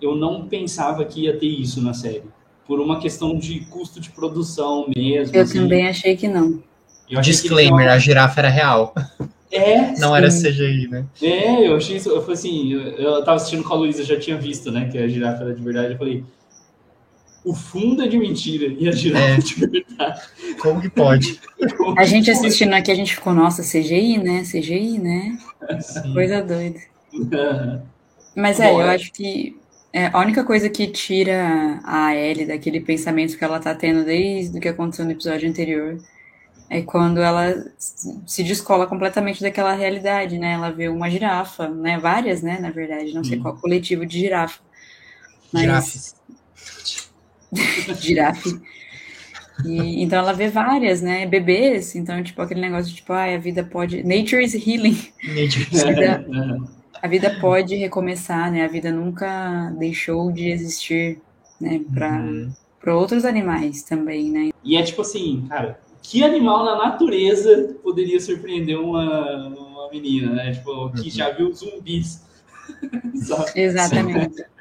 [0.02, 2.24] eu não pensava que ia ter isso na série.
[2.68, 5.36] Por uma questão de custo de produção mesmo.
[5.36, 5.60] Eu assim.
[5.60, 6.62] também achei que não.
[7.10, 8.94] Eu achei que Disclaimer, a girafa era real.
[9.56, 11.06] É, Não era CGI, né?
[11.22, 12.10] é, eu achei isso.
[12.10, 14.90] Eu falei assim, eu, eu tava assistindo com a Luísa, já tinha visto, né?
[14.92, 15.92] Que a girafa era de verdade.
[15.94, 16.24] Eu falei,
[17.46, 19.38] o fundo é de mentira e a girafa é, É.
[19.38, 20.22] de verdade.
[20.60, 21.40] Como que pode?
[21.78, 22.34] Como A gente foi?
[22.34, 24.42] assistindo aqui, a gente ficou, nossa, CGI, né?
[24.44, 25.38] CGI, né?
[25.82, 26.14] Sim.
[26.14, 26.80] Coisa doida.
[28.36, 29.56] Mas é, Bom, eu é- acho que
[29.92, 34.58] é, a única coisa que tira a Ellie daquele pensamento que ela tá tendo desde
[34.58, 35.98] o que aconteceu no episódio anterior
[36.74, 37.54] é quando ela
[38.26, 40.54] se descola completamente daquela realidade, né?
[40.54, 41.98] Ela vê uma girafa, né?
[42.00, 42.60] Várias, né?
[42.60, 43.42] Na verdade, não sei Hum.
[43.44, 44.60] qual coletivo de girafa.
[45.52, 46.16] Mas- Girafes.
[48.02, 48.62] girafe.
[49.66, 51.26] E, então ela vê várias, né?
[51.26, 54.04] Bebês, então, tipo, aquele negócio de, tipo, ah, a vida pode.
[54.04, 54.98] Nature is healing.
[55.72, 56.68] Vida- Aham.
[57.02, 58.64] A vida pode recomeçar, né?
[58.64, 61.20] A vida nunca deixou de existir,
[61.60, 61.82] né?
[61.94, 62.54] Para Uhum.
[62.96, 64.50] outros animais também, né?
[64.64, 70.52] E é tipo assim, cara, que animal na natureza poderia surpreender uma, uma menina, né?
[70.54, 72.22] Tipo, que já viu zumbis.
[73.56, 74.46] Exatamente.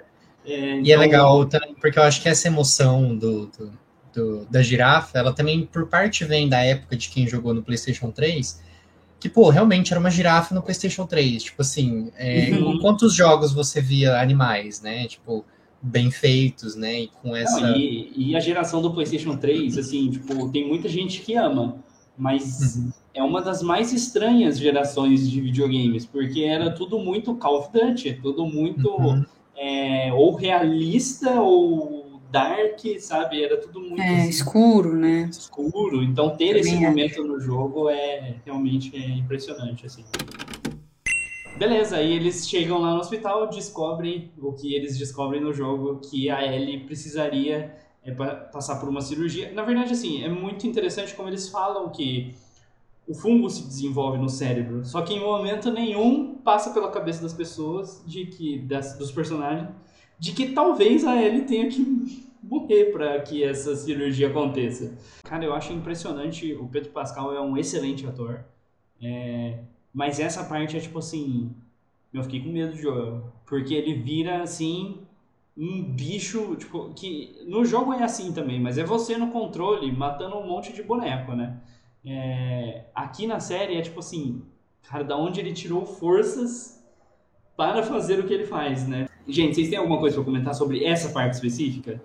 [0.45, 3.73] É, E é então- legal também, porque eu acho que essa emoção do, do-
[4.13, 8.11] do- da girafa, ela também, por parte, vem da época de quem jogou no PlayStation
[8.11, 8.61] 3,
[9.21, 11.45] que, pô, realmente era uma girafa no PlayStation 3.
[11.45, 12.81] Tipo assim, é, Uhum.
[12.81, 15.07] quantos jogos você via animais, né?
[15.07, 15.45] Tipo,
[15.83, 17.01] bem feitos, né?
[17.03, 17.61] E com essa.
[17.61, 21.83] Não, e, e a geração do PlayStation 3, assim, tipo, tem muita gente que ama,
[22.17, 22.91] mas Uhum.
[23.15, 28.19] é uma das mais estranhas gerações de videogames, porque era tudo muito Call of Duty,
[28.23, 29.25] tudo muito Uhum.
[29.57, 33.43] é, ou realista ou dark, sabe?
[33.45, 35.29] Era tudo muito É, assim, escuro, né?
[35.31, 36.03] escuro.
[36.03, 36.81] Então ter Também esse acho.
[36.83, 40.03] momento no jogo é realmente é impressionante, assim.
[41.55, 46.31] Beleza, aí eles chegam lá no hospital, descobrem o que eles descobrem no jogo, que
[46.31, 49.53] a Ellie precisaria é, pa- passar por uma cirurgia.
[49.53, 52.35] Na verdade, assim, é muito interessante como eles falam que
[53.07, 57.33] o fungo se desenvolve no cérebro, só que em momento nenhum passa pela cabeça das
[57.35, 59.69] pessoas, de que das, dos personagens,
[60.19, 64.95] de que talvez a Ellie tenha que morrer para que essa cirurgia aconteça.
[65.25, 66.55] Cara, eu acho impressionante.
[66.55, 68.45] O Pedro Pascal é um excelente ator.
[69.01, 69.59] É,
[69.93, 71.51] mas essa parte é tipo assim.
[72.13, 73.21] Eu fiquei com medo de jogar.
[73.47, 74.99] Porque ele vira assim.
[75.57, 76.57] Um bicho.
[76.57, 80.73] Tipo, que no jogo é assim também, mas é você no controle matando um monte
[80.73, 81.59] de boneco, né?
[82.05, 84.43] É, aqui na série é tipo assim.
[84.89, 86.83] Cara, da onde ele tirou forças
[87.57, 89.09] para fazer o que ele faz, né?
[89.29, 92.03] Gente, vocês têm alguma coisa para comentar sobre essa parte específica?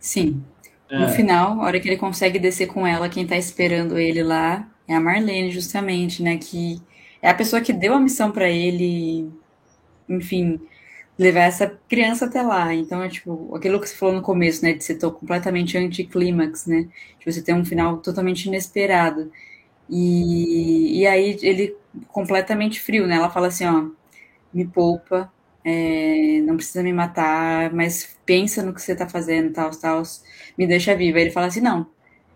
[0.00, 0.42] Sim.
[0.90, 1.08] No Ah.
[1.08, 4.94] final, a hora que ele consegue descer com ela, quem tá esperando ele lá é
[4.94, 6.36] a Marlene, justamente, né?
[6.38, 6.80] Que
[7.22, 9.30] é a pessoa que deu a missão pra ele,
[10.08, 10.60] enfim,
[11.18, 12.74] levar essa criança até lá.
[12.74, 14.72] Então, é tipo, aquilo que você falou no começo, né?
[14.74, 16.88] De ser completamente anticlímax, né?
[17.18, 19.30] De você ter um final totalmente inesperado.
[19.90, 21.76] E, e aí ele
[22.08, 23.16] completamente frio, né?
[23.16, 23.88] Ela fala assim, ó,
[24.52, 25.32] me poupa,
[25.64, 30.02] é, não precisa me matar, mas pensa no que você tá fazendo, tal, tal,
[30.56, 31.18] me deixa viva.
[31.18, 31.86] Aí ele fala assim, não,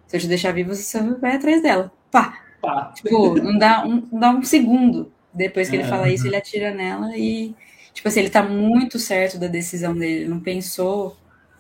[0.07, 1.93] se eu te deixar viva, você vai atrás dela.
[2.11, 2.39] Pá!
[2.63, 2.93] Pá.
[2.95, 5.89] Tipo, não dá um, não dá um segundo depois que ele É.
[5.89, 7.55] fala isso, ele atira nela e,
[7.93, 11.17] tipo assim, ele tá muito certo da decisão dele, ele não pensou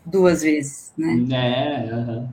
[0.07, 1.27] duas vezes, né?
[1.33, 2.29] É, aham.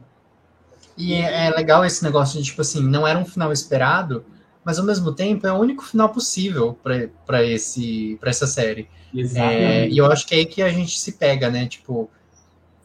[0.98, 4.24] E é, é legal esse negócio de, tipo assim, não era um final esperado,
[4.64, 6.78] mas ao mesmo tempo é o único final possível
[7.26, 8.88] para esse para essa série.
[9.36, 11.66] É, e eu acho que é aí que a gente se pega, né?
[11.68, 12.10] Tipo,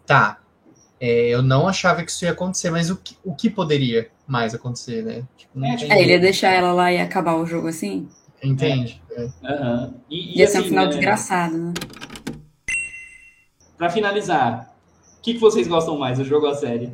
[0.07, 0.39] tá,
[1.01, 4.55] é, eu não achava que isso ia acontecer, mas o que, o que poderia mais
[4.55, 5.25] acontecer, né?
[5.37, 8.09] Tipo, não É, tem- É, ele ia deixar ela lá e acabar o jogo assim?
[8.43, 9.01] Entende?
[9.11, 9.29] É.
[9.45, 9.95] Aham.
[10.11, 11.73] E, e Ia ser um assim, final né, desgraçado, né?
[13.77, 14.75] Pra finalizar,
[15.19, 16.93] o que, que vocês gostam mais, o jogo ou a série?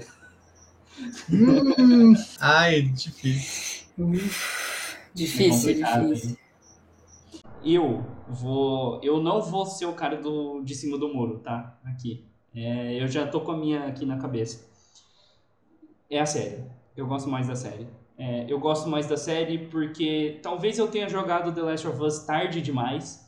[1.30, 3.86] Hum, ai, difícil.
[5.14, 6.30] Difícil, É difícil.
[6.30, 6.36] hein?
[7.64, 9.00] Eu vou.
[9.02, 11.78] Eu não vou ser o cara do, de cima do muro, tá?
[11.84, 12.24] Aqui.
[12.54, 14.66] É, eu já tô com a minha aqui na cabeça.
[16.10, 16.64] É a série.
[17.00, 17.86] Eu gosto mais da série.
[18.18, 22.18] É, eu gosto mais da série porque talvez eu tenha jogado The Last of Us
[22.26, 23.26] tarde demais.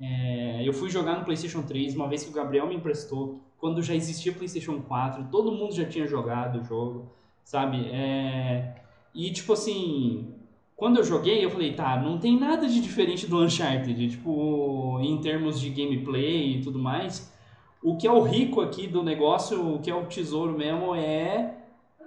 [0.00, 3.80] É, eu fui jogar no PlayStation 3 uma vez que o Gabriel me emprestou, quando
[3.80, 7.12] já existia PlayStation 4, todo mundo já tinha jogado o jogo,
[7.44, 7.88] sabe?
[7.92, 8.74] É,
[9.14, 10.34] e tipo assim,
[10.74, 15.16] quando eu joguei, eu falei, tá, não tem nada de diferente do Uncharted, tipo, em
[15.20, 17.32] termos de gameplay e tudo mais.
[17.80, 21.54] O que é o rico aqui do negócio, o que é o tesouro mesmo é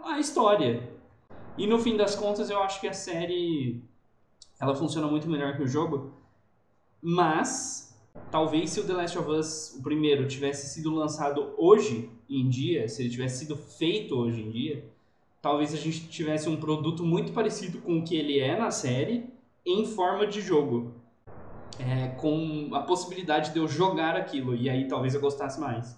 [0.04, 0.95] a história.
[1.58, 3.82] E no fim das contas, eu acho que a série
[4.60, 6.14] ela funciona muito melhor que o jogo.
[7.02, 7.96] Mas
[8.32, 12.88] talvez se o The Last of Us, o primeiro, tivesse sido lançado hoje em dia,
[12.88, 14.86] se ele tivesse sido feito hoje em dia,
[15.42, 19.30] talvez a gente tivesse um produto muito parecido com o que ele é na série,
[19.66, 20.94] em forma de jogo.
[21.78, 25.98] É, com a possibilidade de eu jogar aquilo, e aí talvez eu gostasse mais.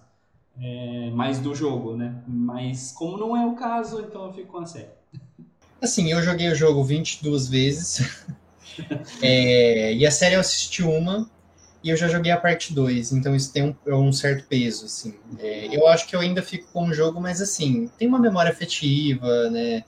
[0.60, 2.20] É, mais do jogo, né?
[2.26, 4.90] Mas como não é o caso, então eu fico com a série.
[5.80, 8.26] Assim, eu joguei o jogo 22 vezes.
[9.20, 11.28] É, e a série eu assisti uma.
[11.82, 13.12] E eu já joguei a parte 2.
[13.12, 15.14] Então isso tem um, um certo peso, assim.
[15.38, 18.50] É, eu acho que eu ainda fico com o jogo, mas assim, tem uma memória
[18.50, 19.84] afetiva, né?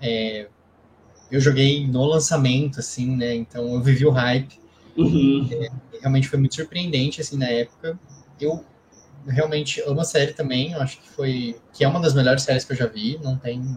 [0.00, 0.46] É,
[1.30, 3.34] eu joguei no lançamento, assim, né?
[3.34, 4.58] Então eu vivi o hype.
[4.96, 5.48] Uhum.
[6.00, 7.98] Realmente foi muito surpreendente, assim, na época.
[8.40, 8.64] Eu
[9.26, 10.72] realmente amo a série também.
[10.72, 11.56] Eu acho que foi...
[11.72, 13.18] Que é uma das melhores séries que eu já vi.
[13.22, 13.76] Não tem...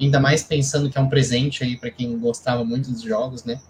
[0.00, 3.60] Ainda mais pensando que é um presente aí para quem gostava muito dos jogos, né?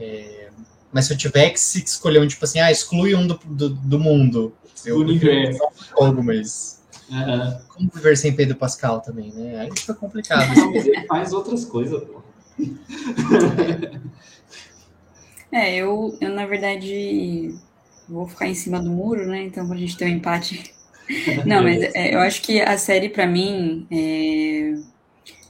[0.00, 0.48] É,
[0.92, 3.68] mas se eu tiver que se escolher um, tipo assim, ah, exclui um do, do,
[3.70, 4.54] do mundo.
[4.84, 5.60] Do universo.
[5.90, 6.80] Jogo, mas
[7.10, 7.60] Aham.
[7.68, 9.60] como viver sem Pedro Pascal também, né?
[9.60, 10.52] Aí fica complicado.
[10.74, 12.22] Ele faz outras coisas, pô.
[15.50, 17.54] É, eu, eu na verdade
[18.06, 19.44] vou ficar em cima do muro, né?
[19.44, 20.74] Então pra gente ter um empate.
[21.46, 24.74] Não, mas é, eu acho que a série pra mim é,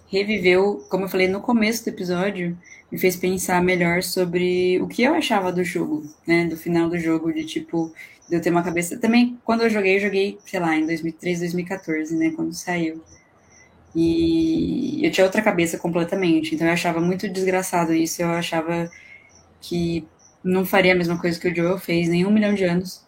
[0.08, 2.58] reviveu, como eu falei no começo do episódio,
[2.90, 6.46] me fez pensar melhor sobre o que eu achava do jogo, né?
[6.46, 7.92] Do final do jogo, de tipo,
[8.28, 8.98] de eu ter uma cabeça.
[8.98, 12.32] Também, quando eu joguei, eu joguei, sei lá, em 2013, 2014, né?
[12.34, 13.02] Quando saiu.
[13.94, 16.54] E eu tinha outra cabeça completamente.
[16.54, 18.22] Então eu achava muito desgraçado isso.
[18.22, 18.90] Eu achava
[19.60, 20.06] que
[20.42, 23.06] não faria a mesma coisa que o Joel fez nem um milhão de anos.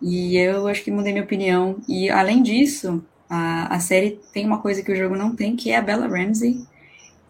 [0.00, 1.80] E eu acho que mudei minha opinião.
[1.88, 5.70] E além disso, a, a série tem uma coisa que o jogo não tem, que
[5.70, 6.66] é a Bella Ramsey,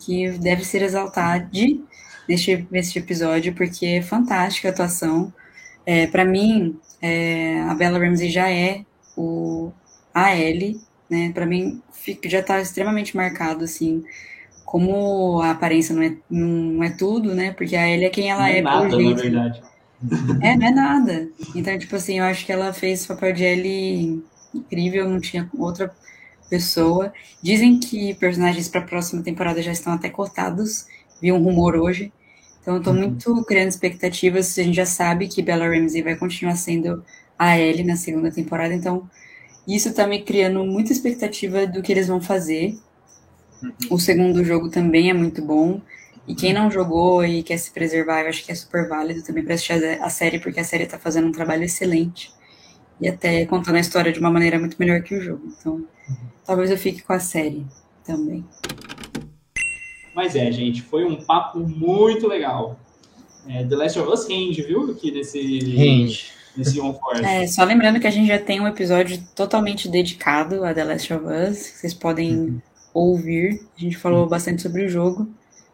[0.01, 1.51] que deve ser exaltada
[2.29, 5.33] neste, neste episódio, porque é fantástica a atuação.
[5.87, 8.85] É, para mim, é, a Bella Ramsey já é
[9.17, 9.73] o
[10.15, 10.81] a Ellie,
[11.11, 11.33] né?
[11.33, 14.05] Para mim, fica, já tá extremamente marcado, assim,
[14.65, 17.53] como a aparência não é, não é tudo, né?
[17.53, 19.17] Porque a Ellie é quem ela Não é, é nada, por na jeito.
[19.17, 19.63] verdade.
[20.41, 21.29] É, não é nada.
[21.55, 24.25] Então, tipo assim, eu acho que ela fez o papel de Ellie
[24.55, 25.95] incrível, não tinha outra
[26.49, 27.13] pessoa.
[27.43, 30.87] Dizem que personagens para a próxima temporada já estão até cotados.
[31.21, 32.13] Vi um rumor hoje.
[32.61, 34.57] Então, eu tô muito criando expectativas.
[34.59, 37.03] A gente já sabe que Bella Ramsey vai continuar sendo
[37.39, 38.73] a Ellie na segunda temporada.
[38.75, 39.09] Então,
[39.67, 42.79] isso tá me criando muita expectativa do que eles vão fazer.
[43.91, 45.81] O segundo jogo também é muito bom.
[46.27, 49.43] E quem não jogou e quer se preservar, eu acho que é super válido também
[49.43, 52.33] para assistir a série, porque a série tá fazendo um trabalho excelente.
[53.03, 55.43] E até contando a história de uma maneira muito melhor que o jogo.
[55.59, 55.85] Então,
[56.47, 57.67] talvez eu fique com a série
[58.05, 58.45] também.
[60.15, 62.79] Mas é, gente, foi um papo muito legal.
[63.49, 64.93] É, The Last of Us rende, viu?
[64.93, 66.33] Aqui nesse, Rende.
[66.57, 67.25] nesse On Force.
[67.25, 71.13] É, só lembrando que a gente já tem um episódio totalmente dedicado a The Last
[71.13, 71.71] of Us.
[71.71, 72.63] que Vocês podem
[72.95, 73.67] ouvir.
[73.77, 75.29] A gente falou bastante sobre o jogo.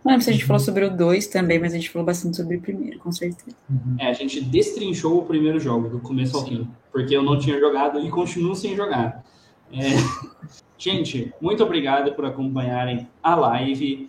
[0.09, 2.37] Não lembro se a gente falou sobre o 2 também, mas a gente falou bastante
[2.37, 3.57] sobre o primeiro, com certeza.
[3.99, 6.69] É, a gente destrinchou o primeiro jogo, do começo ao fim.
[6.91, 9.23] Porque eu não tinha jogado e continuo sem jogar.
[9.73, 9.79] É,
[10.79, 14.09] Gente, muito obrigado por acompanharem a live.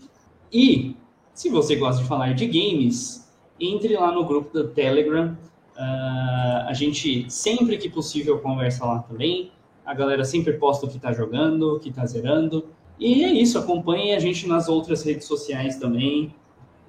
[0.53, 0.95] E,
[1.33, 3.27] se você gosta de falar de games,
[3.59, 5.35] entre lá no grupo do Telegram.
[5.75, 9.51] Ah, a gente, sempre que possível, conversa lá também.
[9.83, 12.67] A galera sempre posta o que tá jogando, o que tá zerando.
[12.99, 16.33] E é isso, acompanhem a gente nas outras redes sociais também.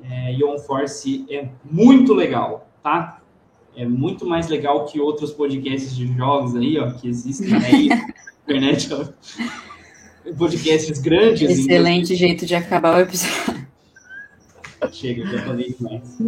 [0.03, 3.21] É, Ion Force é muito legal, tá?
[3.77, 8.07] É muito mais legal que outros podcasts de jogos aí, ó, que existem aí na
[8.45, 8.89] internet.
[8.93, 9.05] ó.
[10.37, 11.49] Podcasts grandes.
[11.49, 13.67] Excelente jeito de acabar o episódio.
[14.91, 16.19] Chega, já falei demais.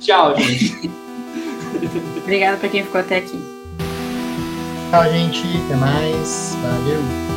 [0.00, 0.88] Tchau, gente.
[2.22, 3.38] Obrigada pra quem ficou até aqui.
[4.90, 5.42] Tchau, gente.
[5.66, 6.56] Até mais.
[6.62, 7.35] Valeu.